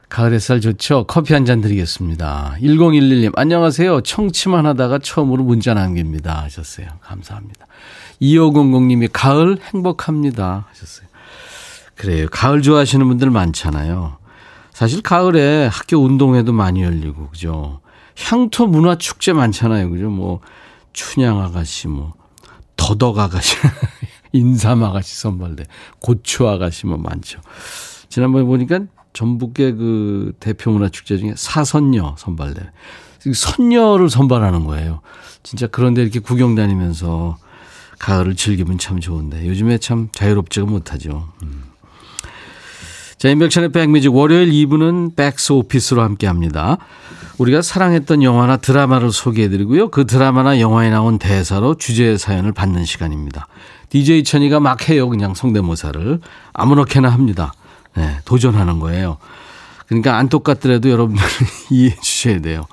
[0.09, 1.05] 가을 햇살 좋죠?
[1.07, 2.57] 커피 한 잔 드리겠습니다.
[2.61, 4.01] 1011님, 안녕하세요.
[4.01, 6.43] 청취만 하다가 처음으로 문자 남깁니다.
[6.43, 6.87] 하셨어요.
[7.01, 7.65] 감사합니다.
[8.21, 10.67] 2500님이 가을 행복합니다.
[10.69, 11.07] 하셨어요.
[11.95, 12.27] 그래요.
[12.29, 14.17] 가을 좋아하시는 분들 많잖아요.
[14.75, 17.79] 사실 가을에 학교 운동회도 많이 열리고, 그죠?
[18.17, 19.89] 향토 문화 축제 많잖아요.
[19.89, 20.09] 그죠?
[20.09, 20.41] 뭐,
[20.91, 22.13] 춘향 아가씨, 뭐,
[22.75, 23.55] 더덕 아가씨,
[24.33, 25.63] 인삼 아가씨 선발대,
[26.01, 27.39] 고추 아가씨 뭐 많죠.
[28.09, 28.81] 지난번에 보니까
[29.13, 32.69] 전북의 그 대표 문화 축제 중에 사선녀 선발대.
[33.33, 34.99] 선녀를 선발하는 거예요.
[35.41, 37.37] 진짜 그런데 이렇게 구경 다니면서
[37.97, 41.29] 가을을 즐기면 참 좋은데 요즘에 참 자유롭지가 못하죠.
[41.43, 41.63] 음.
[43.25, 46.77] 자, 인백션의 백뮤직 월요일 2부는 백스 오피스로 함께 합니다.
[47.39, 49.89] 우리가 사랑했던 영화나 드라마를 소개해드리고요.
[49.89, 53.47] 그 드라마나 영화에 나온 대사로 주제 사연을 받는 시간입니다.
[53.89, 55.09] DJ 천이가 막 해요.
[55.09, 56.19] 그냥 성대모사를.
[56.53, 57.51] 아무렇게나 합니다.
[57.95, 59.17] 네, 도전하는 거예요.
[59.87, 61.23] 그러니까 안 똑같더라도 여러분들
[61.71, 62.67] 이해해 주셔야 돼요.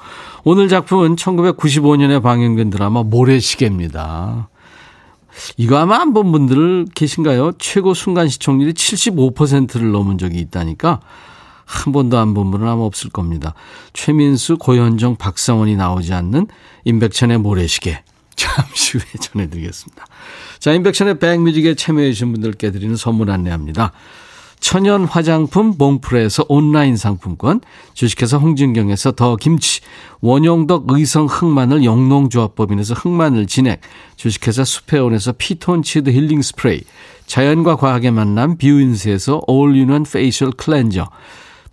[0.44, 4.50] 오늘 작품은 1995년에 방영된 드라마 모래시계입니다.
[5.56, 7.52] 이거 아마 안 본 분들 계신가요?
[7.58, 11.00] 최고 순간 시청률이 75%를 넘은 적이 있다니까
[11.64, 13.54] 한 번도 안 본 분은 아마 없을 겁니다.
[13.94, 16.46] 최민수, 고현정, 박성원이 나오지 않는
[16.84, 18.02] 임백천의 모래시계.
[18.36, 20.04] 잠시 후에 전해드리겠습니다.
[20.58, 23.92] 자, 임백천의 백뮤직에 참여해주신 분들께 드리는 선물 안내합니다.
[24.62, 27.60] 천연 화장품 봉프레에서 온라인 상품권,
[27.94, 29.80] 주식회사 홍진경에서 더 김치,
[30.20, 33.80] 원용덕 의성 흑마늘 영농조합법인에서 흑마늘 진액,
[34.14, 36.82] 주식회사 수페온에서 피톤치드 힐링 스프레이,
[37.26, 41.10] 자연과 과학의 만남 뷰인스에서 all-in-one facial cleanser,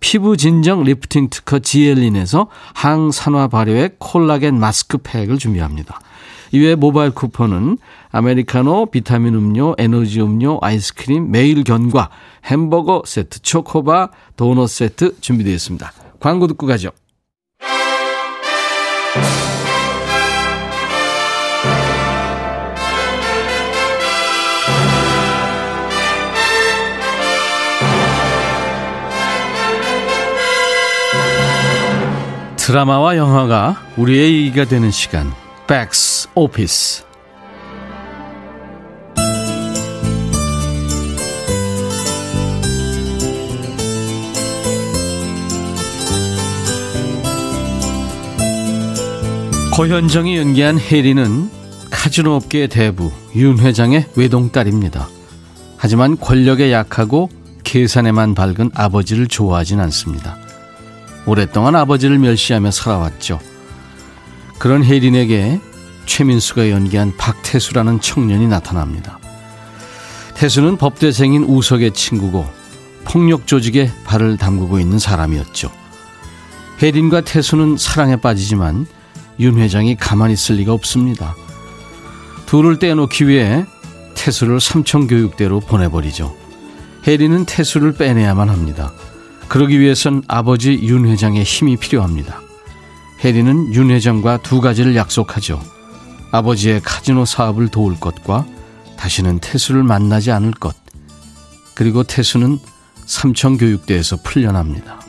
[0.00, 6.00] 피부 진정 리프팅 특허 지엘린에서 항산화 발효의 콜라겐 마스크팩을 준비합니다.
[6.52, 7.78] 이외에 모바일 쿠폰은
[8.10, 12.10] 아메리카노, 비타민 음료, 에너지 음료, 아이스크림, 매일 견과,
[12.44, 15.92] 햄버거 세트, 초코바, 도넛 세트 준비되어 있습니다.
[16.18, 16.90] 광고 듣고 가죠.
[32.70, 35.39] 드라마와 영화가 우리의 얘기가 되는 시간.
[35.70, 37.04] 백스 오피스
[49.72, 51.48] 고현정이 연기한 혜리는
[51.88, 55.08] 카지노 업계의 대부 윤 회장의 외동딸입니다.
[55.76, 57.30] 하지만 권력에 약하고
[57.62, 60.36] 계산에만 밝은 아버지를 좋아하진 않습니다.
[61.26, 63.38] 오랫동안 아버지를 멸시하며 살아왔죠.
[64.60, 65.58] 그런 혜린에게
[66.04, 69.18] 최민수가 연기한 박태수라는 청년이 나타납니다.
[70.34, 72.46] 태수는 법대생인 우석의 친구고
[73.04, 75.70] 폭력 조직에 발을 담그고 있는 사람이었죠.
[76.82, 78.86] 혜린과 태수는 사랑에 빠지지만
[79.38, 81.34] 윤 회장이 가만히 있을 리가 없습니다.
[82.44, 83.64] 둘을 떼놓기 위해
[84.14, 86.36] 태수를 삼청교육대로 보내버리죠.
[87.06, 88.92] 혜린은 태수를 빼내야만 합니다.
[89.48, 92.49] 그러기 위해선 아버지 윤 회장의 힘이 필요합니다.
[93.22, 95.60] 혜리는 윤 회장과 두 가지를 약속하죠.
[96.32, 98.46] 아버지의 카지노 사업을 도울 것과
[98.96, 100.74] 다시는 태수를 만나지 않을 것.
[101.74, 102.58] 그리고 태수는
[103.04, 105.00] 삼청교육대에서 풀려납니다.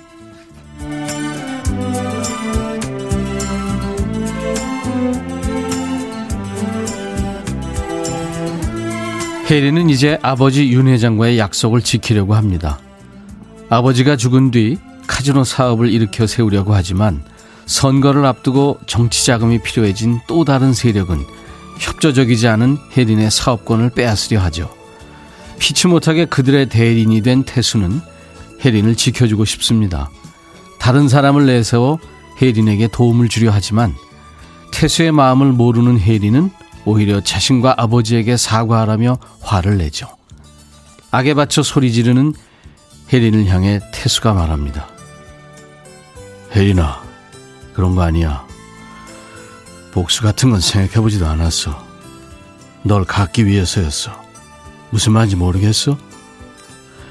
[9.49, 12.79] 혜리는 이제 아버지 윤 회장과의 약속을 지키려고 합니다.
[13.69, 17.21] 아버지가 죽은 뒤 카지노 사업을 일으켜 세우려고 하지만
[17.71, 21.25] 선거를 앞두고 정치 자금이 필요해진 또 다른 세력은
[21.79, 24.69] 협조적이지 않은 혜린의 사업권을 빼앗으려 하죠.
[25.57, 28.01] 피치 못하게 그들의 대리인이 된 태수는
[28.63, 30.09] 혜린을 지켜주고 싶습니다.
[30.79, 31.97] 다른 사람을 내세워
[32.41, 33.95] 혜린에게 도움을 주려 하지만
[34.73, 36.51] 태수의 마음을 모르는 혜린은
[36.83, 40.09] 오히려 자신과 아버지에게 사과하라며 화를 내죠.
[41.11, 42.33] 악에 받쳐 소리 지르는
[43.13, 44.89] 혜린을 향해 태수가 말합니다.
[46.53, 47.00] 혜린아,
[47.73, 48.45] 그런 거 아니야.
[49.91, 51.85] 복수 같은 건 생각해보지도 않았어.
[52.83, 54.21] 널 갖기 위해서였어.
[54.89, 55.97] 무슨 말인지 모르겠어?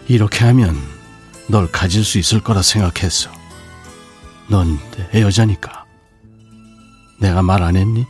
[0.08, 0.76] 이렇게 하면
[1.48, 3.30] 널 가질 수 있을 거라 생각했어.
[4.48, 4.78] 넌
[5.12, 5.84] 내 여자니까.
[7.20, 8.06] 내가 말 안 했니?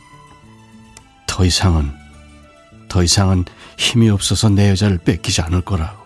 [1.27, 1.91] 더 이상은,
[2.87, 3.45] 더 이상은
[3.77, 6.00] 힘이 없어서 내 여자를 뺏기지 않을 거라고.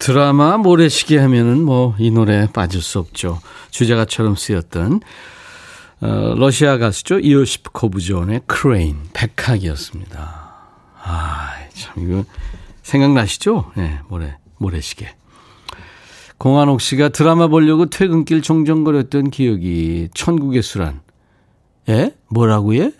[0.00, 3.38] 드라마 모래시계 하면은 뭐 이 노래 빠질 수 없죠.
[3.70, 5.00] 주제가처럼 쓰였던
[6.00, 7.18] 어, 러시아 가수죠.
[7.20, 10.18] 이오시프 코브존의 크레인, 백학이었습니다.
[11.02, 12.24] 아, 참 이거
[12.82, 13.72] 생각나시죠?
[13.76, 15.14] 예, 네, 모래 모래시계.
[16.38, 21.02] 공한옥 씨가 드라마 보려고 퇴근길 종종거렸던 기억이 천국의 수란.
[21.90, 22.14] 예?
[22.28, 22.92] 뭐라고 예?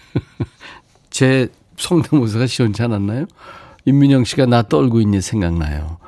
[1.10, 1.46] 제
[1.76, 3.26] 성대모사가 시원치 않았나요?
[3.84, 5.99] 임민영 씨가 나 떨고 있니 생각나요.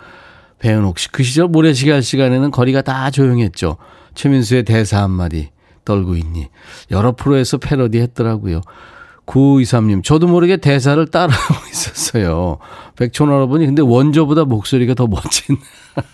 [0.63, 3.79] 배은옥 씨, 그 시절 모래시계 할 시간에는 거리가 다 조용했죠.
[4.15, 5.51] 최민수의 대사 한마디,
[5.85, 6.49] 떨고 있니.
[6.93, 8.61] 여러 프로에서 패러디 했더라고요.
[9.27, 12.59] 9923님, 저도 모르게 대사를 따라하고 있었어요.
[12.97, 15.57] 백촌 할아버니, 근데 원조보다 목소리가 더 멋진.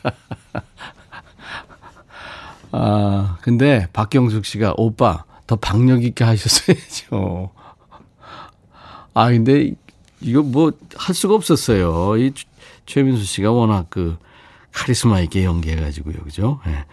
[2.73, 7.51] 아, 근데 박경숙 씨가, 오빠, 더 박력 있게 하셨어야죠.
[9.13, 9.73] 아, 근데
[10.21, 12.17] 이거 뭐 할 수가 없었어요.
[12.19, 12.33] 이
[12.87, 14.17] 최민수 씨가 워낙 그
[14.73, 16.15] 카리스마 있게 연기해가지고요.
[16.25, 16.61] 그죠?
[16.67, 16.85] 네.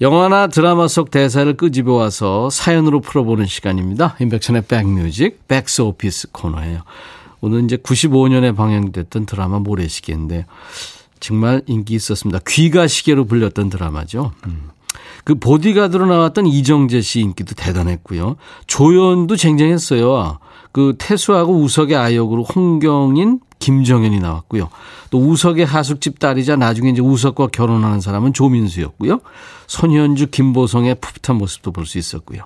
[0.00, 4.14] 영화나 드라마 속 대사를 끄집어 와서 사연으로 풀어보는 시간입니다.
[4.20, 6.82] 인백천의 백뮤직, 백스 오피스 코너예요.
[7.40, 10.46] 오늘 이제 95년에 방영됐던 드라마 모래시계인데
[11.20, 12.40] 정말 인기 있었습니다.
[12.46, 14.32] 귀가 시계로 불렸던 드라마죠.
[14.46, 14.70] 음.
[15.24, 18.36] 그 보디가드로 나왔던 이정재 씨 인기도 대단했고요.
[18.66, 20.38] 조연도 쟁쟁했어요.
[20.72, 24.70] 그 태수하고 우석의 아역으로 홍경인, 김정현이 나왔고요.
[25.10, 29.20] 또 우석의 하숙집 딸이자 나중에 이제 우석과 결혼하는 사람은 조민수였고요.
[29.66, 32.42] 손현주, 김보성의 풋풋한 모습도 볼 수 있었고요.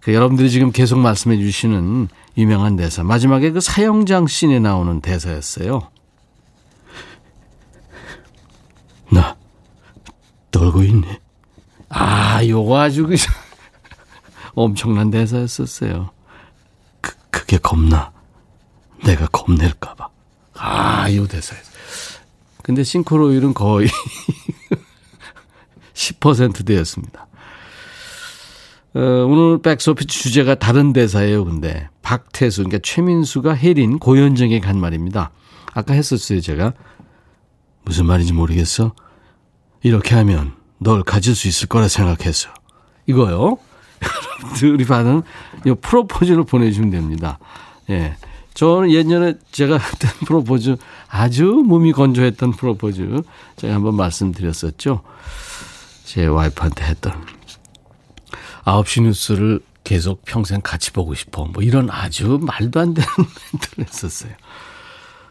[0.00, 3.02] 그 여러분들이 지금 계속 말씀해 주시는 유명한 대사.
[3.02, 5.88] 마지막에 그 사형장 씬에 나오는 대사였어요.
[9.10, 9.36] 나
[10.50, 11.20] 떨고 있네.
[11.88, 13.16] 아, 요거 아주 그
[14.54, 16.10] 엄청난 대사였었어요.
[17.00, 18.12] 그, 그게 겁나.
[19.04, 20.08] 내가 겁낼까봐.
[20.54, 22.18] 아, 요 대사였어.
[22.62, 23.88] 근데 싱크로율은 거의
[25.94, 27.26] 10%대였습니다.
[28.94, 31.88] 어, 오늘 백소피 주제가 다른 대사예요, 근데.
[32.02, 35.30] 박태수, 그러니까 최민수가 혜린, 고현정에게 간 말입니다.
[35.74, 36.72] 아까 했었어요, 제가.
[37.84, 38.94] 무슨 말인지 모르겠어?
[39.82, 42.50] 이렇게 하면 널 가질 수 있을 거라 생각했어.
[43.06, 43.58] 이거요.
[44.62, 45.22] 여러분들이 받은
[45.66, 47.38] 이 프로포즈를 보내주시면 됩니다.
[47.90, 48.16] 예.
[48.58, 50.76] 저는 예전에 제가 했던 프로포즈
[51.08, 53.22] 아주 몸이 건조했던 프로포즈
[53.54, 55.02] 제가 한번 말씀드렸었죠.
[56.04, 57.12] 제 와이프한테 했던
[58.64, 61.44] 9시 뉴스를 계속 평생 같이 보고 싶어.
[61.44, 63.08] 뭐 이런 아주 말도 안 되는
[63.52, 64.32] 멘트를 했었어요.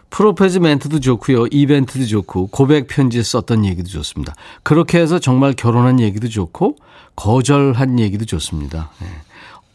[0.09, 1.47] 프로포즈 멘트도 좋고요.
[1.47, 4.35] 이벤트도 좋고 고백 편지에 썼던 얘기도 좋습니다.
[4.63, 6.77] 그렇게 해서 정말 결혼한 얘기도 좋고
[7.17, 8.89] 거절한 얘기도 좋습니다.
[9.01, 9.07] 네.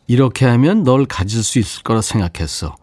[0.06, 2.76] 이렇게 하면 널 가질 수 있을 거라 생각했어.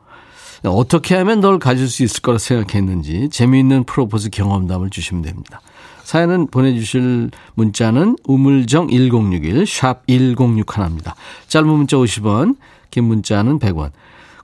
[0.63, 5.61] 어떻게 하면 널 가질 수 있을 거라 생각했는지 재미있는 프로포즈 경험담을 주시면 됩니다.
[6.03, 11.13] 사연은 보내주실 문자는 우물정 1061, 샵 1061입니다.
[11.47, 12.57] 짧은 문자 50원,
[12.89, 13.91] 긴 문자는 100원.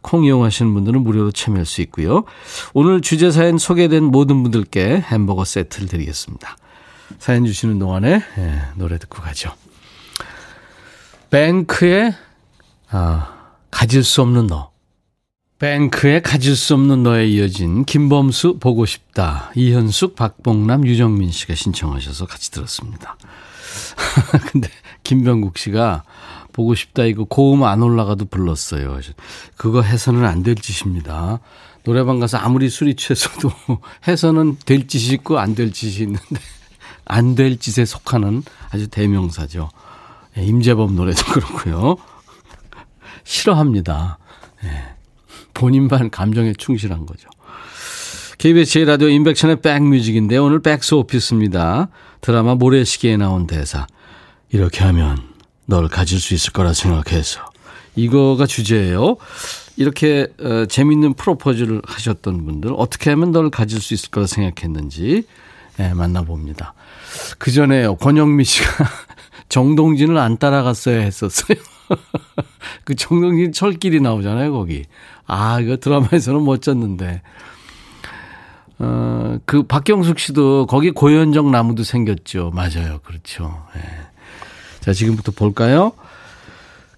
[0.02, 2.26] 콩 이용하시는 분들은 무료로 참여할 수 있고요.
[2.76, 6.56] 오늘 주제 사연 소개된 모든 분들께 햄버거 세트를 드리겠습니다.
[7.18, 9.52] 사연 주시는 동안에 예, 노래 듣고 가죠.
[11.32, 12.14] 뱅크의
[12.92, 13.34] 아,
[13.72, 14.75] 가질 수 없는 너.
[15.60, 19.52] 뱅크의 가질 수 없는 너에 이어진 김범수 보고 싶다.
[19.56, 23.18] 이현숙, 박봉남, 유정민 씨가 신청하셔서 같이 들었습니다.
[24.52, 24.70] 근데
[25.04, 26.04] 김병국 씨가
[26.52, 29.00] 보고 싶다 이거 고음 안 올라가도 불렀어요.
[29.56, 31.40] 그거 해서는 안 될 짓입니다.
[31.84, 33.52] 노래방 가서 아무리 술이 취해서도
[34.08, 36.40] 해서는 될 짓이 있고 안 될 짓이 있는데
[37.06, 39.70] 안 될 짓에 속하는 아주 대명사죠.
[40.38, 41.96] 예, 임재범 노래도 그렇고요.
[43.24, 44.18] 싫어합니다.
[44.66, 44.95] 예.
[45.56, 47.28] 본인만 감정에 충실한 거죠.
[48.38, 51.88] KBS 제1라디오 인백션의 백뮤직인데 오늘 백스 오피스입니다.
[52.22, 53.88] 드라마 모래시계에 나온 대사.
[54.52, 55.18] 이렇게 하면
[55.66, 57.42] 널 가질 수 있을 거라 생각해서.
[57.96, 59.16] 이거가 주제예요.
[59.78, 65.24] 이렇게 어, 재밌는 프로포즈를 하셨던 분들 어떻게 하면 널 가질 수 있을 거라 생각했는지
[65.78, 66.74] 네, 만나봅니다.
[67.38, 67.96] 그 전에요.
[67.96, 68.90] 권영미 씨가
[69.50, 71.58] 정동진을 안 따라갔어야 했었어요.
[72.84, 74.86] 그 정동진 철길이 나오잖아요, 거기.
[75.28, 77.22] 아, 이거 드라마에서는 멋졌는데.
[78.80, 82.52] 어, 그 박경숙 씨도 거기 고현정 나무도 생겼죠.
[82.54, 83.00] 맞아요.
[83.04, 83.64] 그렇죠.
[83.78, 83.82] 예.
[84.82, 85.94] 자, 지금부터 볼까요?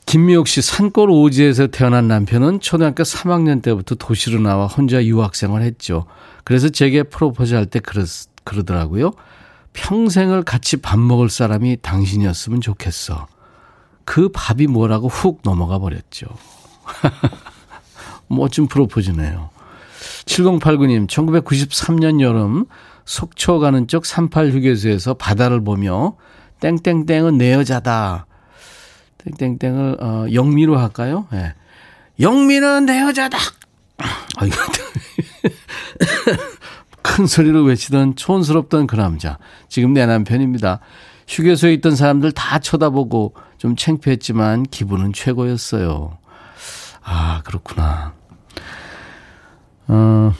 [0.08, 6.06] 김미옥 씨 산골 오지에서 태어난 남편은 초등학교 3학년 때부터 도시로 나와 혼자 유학생활 했죠.
[6.46, 7.82] 그래서 제게 프로포즈 할 때
[8.44, 9.12] 그러더라고요.
[9.74, 13.28] 평생을 같이 밥 먹을 사람이 당신이었으면 좋겠어.
[14.08, 16.28] 그 밥이 뭐라고 훅 넘어가 버렸죠.
[18.28, 19.50] 멋진 프로포즈네요.
[20.24, 22.68] 7089님, 1993년 여름
[23.04, 26.16] 속초 가는 쪽 38 휴게소에서 바다를 보며
[26.62, 28.28] 땡땡땡은 내 여자다.
[29.18, 31.28] 땡땡땡을 어, 영미로 할까요?
[31.34, 31.36] 예.
[31.36, 31.54] 네.
[32.22, 33.38] 영미는 내 여자다.
[33.98, 34.56] 아, 이거
[37.04, 39.38] 큰 소리로 외치던 촌스럽던 그 남자.
[39.68, 40.80] 지금 내 남편입니다.
[41.28, 46.18] 휴게소에 있던 사람들 다 쳐다보고 좀 창피했지만 기분은 최고였어요.
[47.04, 48.14] 아, 그렇구나.
[49.88, 50.34] 어,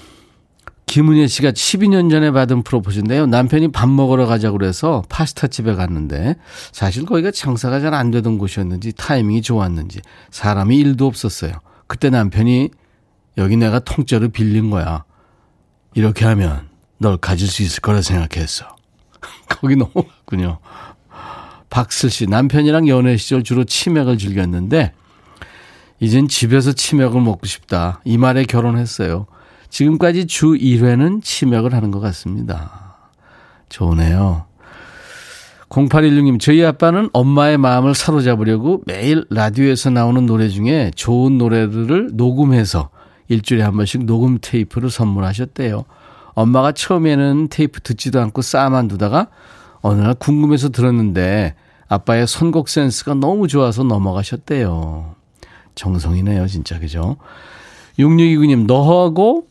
[0.86, 3.26] 김은혜 씨가 12년 전에 받은 프로포즈인데요.
[3.28, 6.36] 남편이 밥 먹으러 가자고 그래서 파스타 집에 갔는데
[6.72, 10.02] 사실 거기가 장사가 잘 안 되던 곳이었는지 타이밍이 좋았는지
[10.32, 11.54] 사람이 일도 없었어요.
[11.88, 12.70] 그때 남편이
[13.38, 15.04] 여기 내가 통째로 빌린 거야.
[15.94, 16.68] 이렇게 하면
[17.00, 18.66] 널 가질 수 있을 거라 생각했어.
[19.50, 20.60] 거기 넘어갔군요.
[21.70, 24.94] 박슬 씨 남편이랑 연애 시절 주로 치맥을 즐겼는데
[26.00, 28.02] 이젠 집에서 치맥을 먹고 싶다.
[28.06, 29.26] 이 말에 결혼했어요.
[29.70, 32.96] 지금까지 주 1회는 치맥을 하는 것 같습니다.
[33.70, 34.46] 좋네요.
[35.70, 42.90] 0816님, 저희 아빠는 엄마의 마음을 사로잡으려고 매일 라디오에서 나오는 노래 중에 좋은 노래들을 녹음해서
[43.28, 45.84] 일주일에 한 번씩 녹음 테이프를 선물하셨대요.
[46.36, 49.28] 엄마가 처음에는 테이프 듣지도 않고 쌓아만 두다가
[49.82, 51.56] 어느 날 궁금해서 들었는데
[51.88, 55.16] 아빠의 선곡 센스가 너무 좋아서 넘어가셨대요.
[55.76, 57.18] 정성이네요, 진짜, 그죠?
[58.00, 59.48] 6629님, 너하고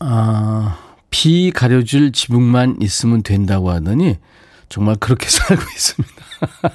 [0.00, 0.78] 아,
[1.10, 4.18] 비 가려줄 지붕만 있으면 된다고 하더니
[4.68, 6.14] 정말 그렇게 살고 있습니다.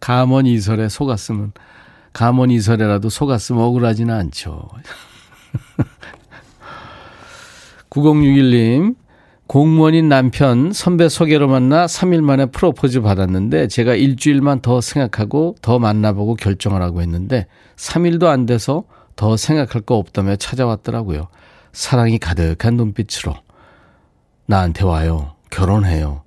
[0.00, 1.52] 감원 이설에 속았으면
[2.12, 4.68] 감원 이설에라도 속았으면 억울하지는 않죠.
[7.90, 8.96] 9061님
[9.48, 16.34] 공무원인 남편 선배 소개로 만나 3일 만에 프로포즈 받았는데 제가 일주일만 더 생각하고 더 만나보고
[16.34, 17.46] 결정하라고 했는데
[17.76, 18.84] 3일도 안 돼서
[19.16, 21.28] 더 생각할 거 없다며 찾아왔더라고요.
[21.72, 23.34] 사랑이 가득한 눈빛으로
[24.44, 25.32] 나한테 와요.
[25.48, 26.24] 결혼해요.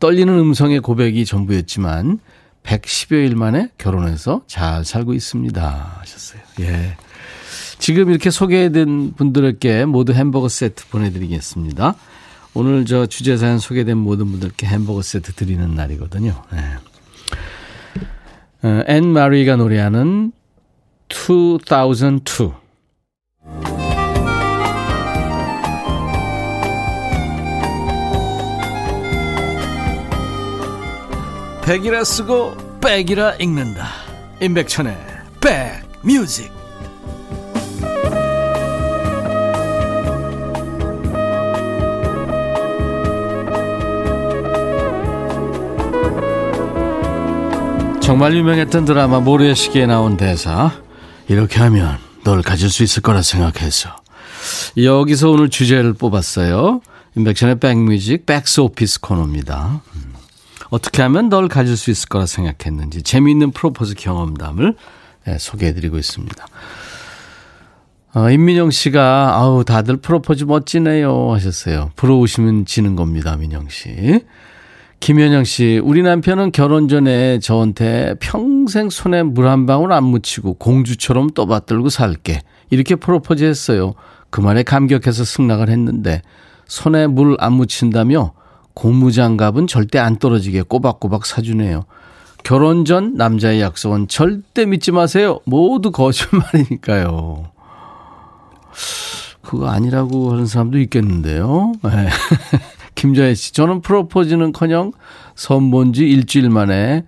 [0.00, 2.18] 떨리는 음성의 고백이 전부였지만
[2.64, 5.98] 110여일 만에 결혼해서 잘 살고 있습니다.
[6.00, 6.40] 하셨어요.
[6.60, 6.96] 예.
[7.78, 11.94] 지금 이렇게 소개된 분들께 모두 햄버거 세트 보내드리겠습니다.
[12.54, 16.44] 오늘 저 주제 사연 소개된 모든 분들께 햄버거 세트 드리는 날이거든요.
[16.52, 16.60] 네.
[18.62, 20.32] 어, 앤 마리가 노래하는
[21.08, 22.52] 2002
[31.66, 33.88] 백이라 쓰고 백이라 읽는다
[34.40, 34.96] 임백천의
[35.40, 36.53] 백뮤직
[48.04, 50.72] 정말 유명했던 드라마 모래시계에 나온 대사
[51.28, 53.96] 이렇게 하면 널 가질 수 있을 거라 생각했어
[54.76, 56.82] 여기서 오늘 주제를 뽑았어요
[57.16, 60.14] 임백천의 백뮤직 백스 오피스 코너입니다 음.
[60.70, 64.74] 어떻게 하면 널 가질 수 있을 거라 생각했는지 재미있는 프로포즈 경험담을
[65.26, 66.46] 네, 소개해드리고 있습니다.
[68.14, 71.90] 어, 임민영 씨가 아우 다들 프로포즈 멋지네요 하셨어요.
[71.96, 74.20] 부러우시면 지는 겁니다, 민영 씨.
[75.04, 81.28] 김현영 씨, 우리 남편은 결혼 전에 저한테 평생 손에 물 한 방울 안 묻히고 공주처럼
[81.28, 82.40] 떠받들고 살게
[82.70, 83.92] 이렇게 프로포즈 했어요.
[84.30, 86.22] 그 말에 감격해서 승낙을 했는데
[86.68, 88.32] 손에 물 안 묻힌다며
[88.72, 91.84] 고무장갑은 절대 안 떨어지게 꼬박꼬박 사주네요.
[92.42, 95.38] 결혼 전 남자의 약속은 절대 믿지 마세요.
[95.44, 97.50] 모두 거짓말이니까요.
[99.42, 101.74] 그거 아니라고 하는 사람도 있겠는데요.
[101.82, 102.08] 네.
[102.94, 104.92] 김자혜 씨, 저는 프로포즈는 커녕
[105.34, 107.04] 선 본 지 일주일 만에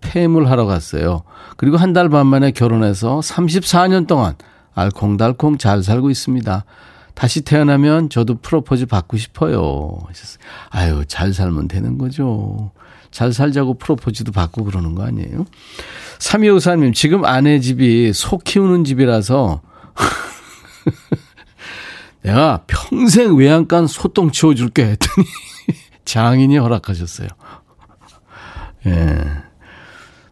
[0.00, 1.22] 폐물 하러 갔어요.
[1.56, 4.34] 그리고 한 달 반 만에 결혼해서 34년 동안
[4.74, 6.64] 알콩달콩 잘 살고 있습니다.
[7.14, 9.98] 다시 태어나면 저도 프로포즈 받고 싶어요.
[10.70, 12.72] 아유, 잘 살면 되는 거죠.
[13.12, 15.46] 잘 살자고 프로포즈도 받고 그러는 거 아니에요?
[16.18, 19.60] 3254님, 지금 아내 집이 소 키우는 집이라서
[22.24, 25.26] 내가 평생 외양간 소똥 치워줄게 했더니
[26.04, 27.28] 장인이 허락하셨어요.
[28.86, 29.18] 예.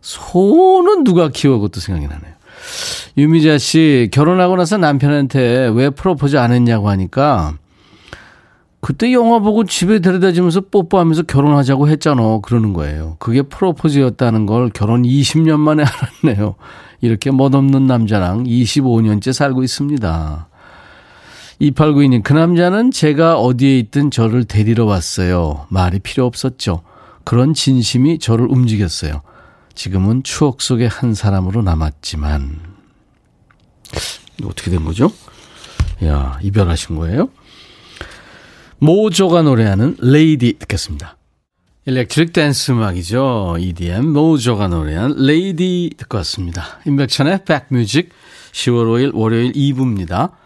[0.00, 1.58] 소는 누가 키워?
[1.58, 2.32] 그것도 생각이 나네요.
[3.18, 7.54] 유미자 씨, 결혼하고 나서 남편한테 왜 프로포즈 안 했냐고 하니까,
[8.80, 12.40] 그때 영화 보고 집에 데려다 주면서 뽀뽀하면서 결혼하자고 했잖아.
[12.42, 13.16] 그러는 거예요.
[13.20, 15.84] 그게 프로포즈였다는 걸 결혼 20년 만에
[16.24, 16.56] 알았네요.
[17.00, 20.48] 이렇게 멋없는 남자랑 25년째 살고 있습니다.
[21.62, 25.66] 2892님, 그 남자는 제가 어디에 있든 저를 데리러 왔어요.
[25.70, 26.82] 말이 필요 없었죠.
[27.24, 29.22] 그런 진심이 저를 움직였어요.
[29.74, 32.58] 지금은 추억 속의 한 사람으로 남았지만.
[34.44, 35.12] 어떻게 된 거죠?
[36.04, 37.28] 야, 이별하신 거예요?
[38.78, 41.16] 모조가 노래하는 Lady 듣겠습니다.
[41.84, 43.56] electric dance 음악이죠.
[43.60, 46.80] EDM 모조가 노래한 Lady 듣고 왔습니다.
[46.86, 48.10] 임백천의 백뮤직
[48.52, 50.41] 10월 5일 월요일 2부입니다.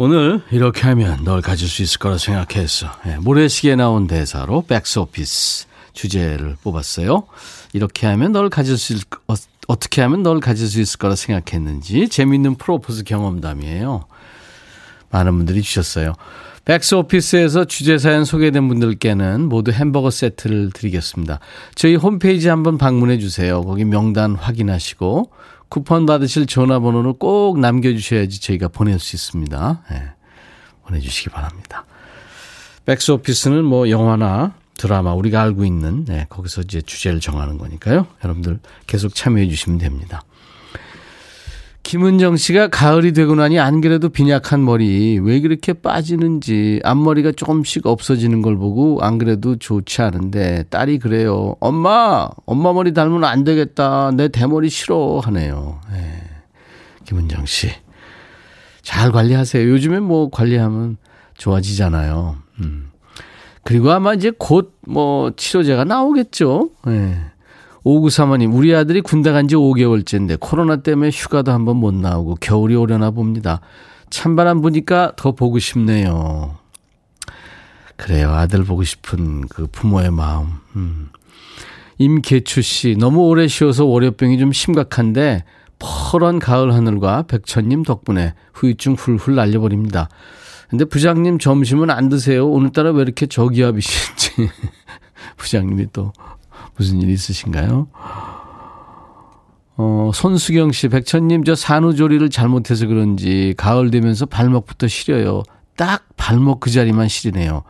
[0.00, 2.86] 오늘 이렇게 하면 널 가질 수 있을 거라 생각했어.
[3.04, 7.24] 네, 모래시계에 나온 대사로 백스오피스 주제를 뽑았어요.
[7.72, 9.34] 이렇게 하면 널 가질 수 있을 어,
[9.66, 14.04] 어떻게 하면 널 가질 수 있을 거라 생각했는지 재미있는 프로포즈 경험담이에요.
[15.10, 16.14] 많은 분들이 주셨어요.
[16.64, 21.40] 백스오피스에서 주제 사연 소개된 분들께는 모두 햄버거 세트를 드리겠습니다.
[21.74, 23.62] 저희 홈페이지 한번 방문해 주세요.
[23.62, 25.30] 거기 명단 확인하시고
[25.68, 29.82] 쿠폰 받으실 전화번호를 꼭 남겨주셔야지 저희가 보낼 수 있습니다.
[29.90, 30.02] 네,
[30.84, 31.84] 보내주시기 바랍니다.
[32.86, 38.06] 백스오피스는 뭐 영화나 드라마 우리가 알고 있는 네, 거기서 이제 주제를 정하는 거니까요.
[38.24, 40.22] 여러분들 계속 참여해 주시면 됩니다.
[41.88, 48.42] 김은정 씨가 가을이 되고 나니 안 그래도 빈약한 머리 왜 그렇게 빠지는지 앞머리가 조금씩 없어지는
[48.42, 51.56] 걸 보고 안 그래도 좋지 않은데 딸이 그래요.
[51.60, 54.10] 엄마, 엄마 머리 닮으면 안 되겠다.
[54.14, 55.80] 내 대머리 싫어 하네요.
[55.90, 56.20] 네.
[57.06, 57.70] 김은정 씨.
[58.82, 59.66] 잘 관리하세요.
[59.66, 60.98] 요즘에 뭐 관리하면
[61.38, 62.36] 좋아지잖아요.
[62.60, 62.90] 음.
[63.62, 66.70] 그리고 아마 이제 곧 뭐 치료제가 나오겠죠.
[66.86, 67.18] 네.
[67.84, 73.10] 5935님, 우리 아들이 군대 간 지 5개월째인데 코로나 때문에 휴가도 한번 못 나오고 겨울이 오려나
[73.10, 73.60] 봅니다.
[74.10, 76.56] 찬바람 부니까 더 보고 싶네요.
[77.96, 78.30] 그래요.
[78.30, 80.48] 아들 보고 싶은 그 부모의 마음.
[80.76, 81.08] 음.
[81.98, 85.44] 임계추 씨, 너무 오래 쉬어서 월요병이 좀 심각한데
[85.78, 90.08] 퍼런 가을 하늘과 백천님 덕분에 후유증 훌훌 날려버립니다.
[90.68, 92.48] 근데 부장님 점심은 안 드세요?
[92.48, 94.48] 오늘따라 왜 이렇게 저기압이신지.
[95.38, 96.12] 부장님이 또
[96.78, 97.88] 무슨 일 있으신가요?
[99.76, 105.42] 어, 손수경 씨, 백천님, 저 산후조리를 잘못해서 그런지 가을 되면서 발목부터 시려요.
[105.76, 107.62] 딱 발목 그 자리만 시리네요.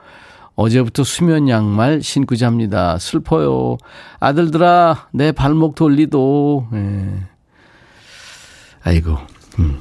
[0.55, 2.99] 어제부터 수면 양말 신고 잡니다.
[2.99, 3.77] 슬퍼요.
[4.21, 6.69] 아들들아, 내 발목 돌리도.
[6.75, 7.09] 예.
[8.83, 9.17] 아이고,
[9.59, 9.81] 음.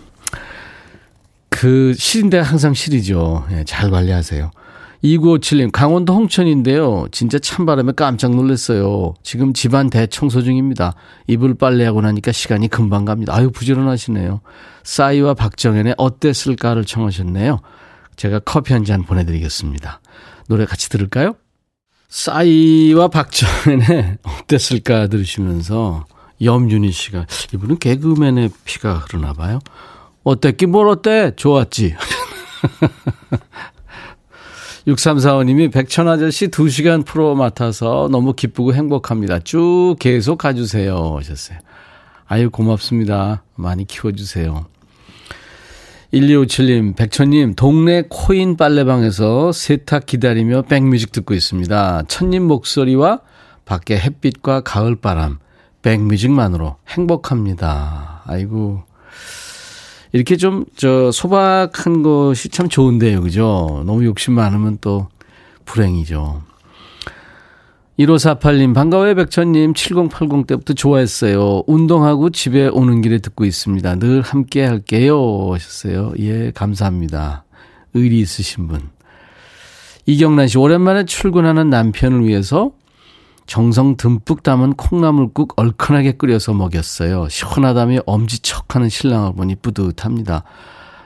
[1.50, 3.46] 그 시린 데가 항상 시리죠.
[3.52, 4.52] 예, 잘 관리하세요.
[5.04, 7.08] 2957님, 강원도 홍천인데요.
[7.12, 9.14] 진짜 찬바람에 깜짝 놀랐어요.
[9.24, 10.96] 지금 집안 대청소 중입니다.
[11.28, 13.36] 이불 빨래하고 나니까 시간이 금방 갑니다.
[13.36, 14.42] 아유, 부지런하시네요.
[14.84, 17.60] 싸이와 박정현의 어땠을까를 청하셨네요.
[18.16, 20.02] 제가 커피 한 잔 보내드리겠습니다.
[20.48, 21.36] 노래 같이 들을까요?
[22.10, 26.06] 싸이와 박정현의 어땠을까 들으시면서
[26.42, 29.60] 염윤희 씨가 이분은 개그맨의 피가 흐르나 봐요.
[30.24, 31.34] 어땠긴 뭘 어때?
[31.36, 31.96] 좋았지.
[34.88, 39.40] 6345님이 백천 아저씨 2시간 프로 맡아서 너무 기쁘고 행복합니다.
[39.40, 41.18] 쭉 계속 가주세요.
[41.18, 41.60] 하셨어요.
[42.26, 43.44] 아유, 고맙습니다.
[43.56, 44.66] 많이 키워주세요.
[46.14, 52.04] 1257님, 백천님, 동네 코인 빨래방에서 세탁 기다리며 백뮤직 듣고 있습니다.
[52.08, 53.20] 천님 목소리와
[53.66, 55.40] 밖에 햇빛과 가을 바람,
[55.82, 58.22] 백뮤직만으로 행복합니다.
[58.26, 58.84] 아이고,
[60.12, 63.22] 이렇게 좀, 저, 소박한 것이 참 좋은데요.
[63.22, 63.84] 그죠?
[63.86, 65.08] 너무 욕심 많으면 또
[65.66, 66.42] 불행이죠.
[68.00, 69.74] 1548님, 반가워요, 백천님.
[69.74, 71.64] 7080 때부터 좋아했어요.
[71.66, 73.96] 운동하고 집에 오는 길에 듣고 있습니다.
[73.96, 75.50] 늘 함께 할게요.
[75.52, 76.14] 하셨어요.
[76.20, 77.44] 예, 감사합니다.
[77.96, 78.82] 의리 있으신 분.
[80.06, 82.72] 이경란 씨, 오랜만에 출근하는 남편을 위해서
[83.48, 87.30] 정성 듬뿍 담은 콩나물국 얼큰하게 끓여서 먹였어요.
[87.30, 90.44] 시원하다며 엄지척하는 신랑을 보니 뿌듯합니다.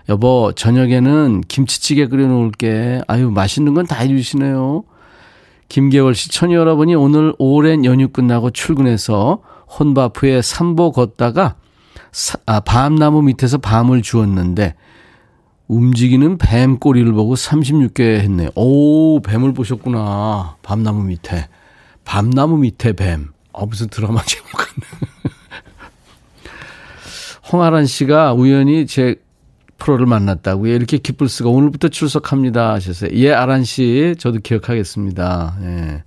[0.09, 3.01] 여보, 저녁에는 김치찌개 끓여놓을게.
[3.07, 4.83] 아유, 맛있는 건 다 해주시네요.
[5.69, 9.41] 김계월 씨, 천이 여러분이 오늘 오랜 연휴 끝나고 출근해서
[9.79, 11.55] 혼밥 후에 산보 걷다가
[12.11, 14.73] 사, 아, 밤나무 밑에서 밤을 주었는데
[15.67, 18.49] 움직이는 뱀 꼬리를 보고 36개 했네요.
[18.55, 20.57] 오, 뱀을 보셨구나.
[20.61, 21.47] 밤나무 밑에.
[22.05, 23.29] 밤나무 밑에 뱀.
[23.51, 25.01] 어, 무슨 드라마 제목 같네.
[27.51, 29.15] 홍아란 씨가 우연히 제
[29.77, 30.73] 프로를 만났다고요.
[30.73, 33.09] 이렇게 기쁠 수가 오늘부터 출석합니다 하셨어요.
[33.15, 35.57] 예, 아란 씨, 저도 기억하겠습니다.
[35.63, 36.03] 예.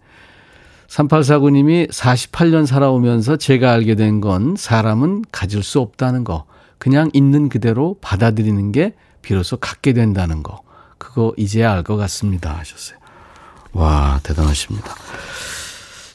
[0.88, 6.44] 3849님이 48년 살아오면서 제가 알게 된 건 사람은 가질 수 없다는 거.
[6.78, 10.62] 그냥 있는 그대로 받아들이는 게 비로소 갖게 된다는 거.
[10.98, 12.56] 그거 이제야 알 것 같습니다.
[12.56, 12.98] 하셨어요.
[13.72, 14.94] 와, 대단하십니다.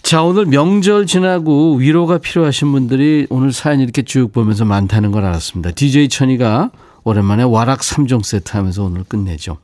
[0.10, 5.70] 자, 오늘 명절 지나고 위로가 필요하신 분들이 오늘 사연 이렇게 쭉 보면서 많다는 걸 알았습니다.
[5.70, 6.72] DJ 천이가
[7.04, 9.60] 오랜만에 와락 3종 세트 하면서 오늘 끝내죠.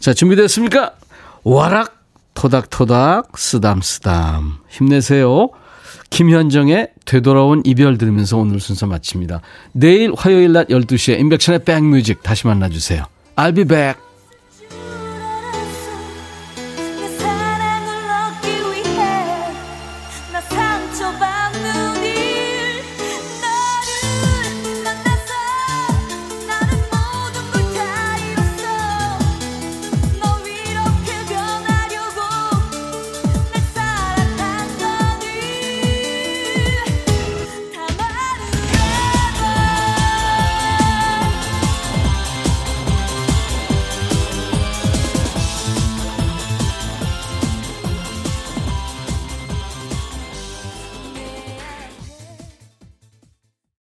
[0.00, 0.92] 자, 준비됐습니까?
[1.44, 1.96] 와락,
[2.34, 4.58] 토닥토닥, 쓰담쓰담.
[4.68, 5.48] 힘내세요.
[6.10, 9.40] 김현정의 되돌아온 이별 들으면서 오늘 순서 마칩니다.
[9.72, 13.04] 내일 화요일 낮 12시에 인백션의 백뮤직 다시 만나주세요.
[13.36, 14.03] I'll be back.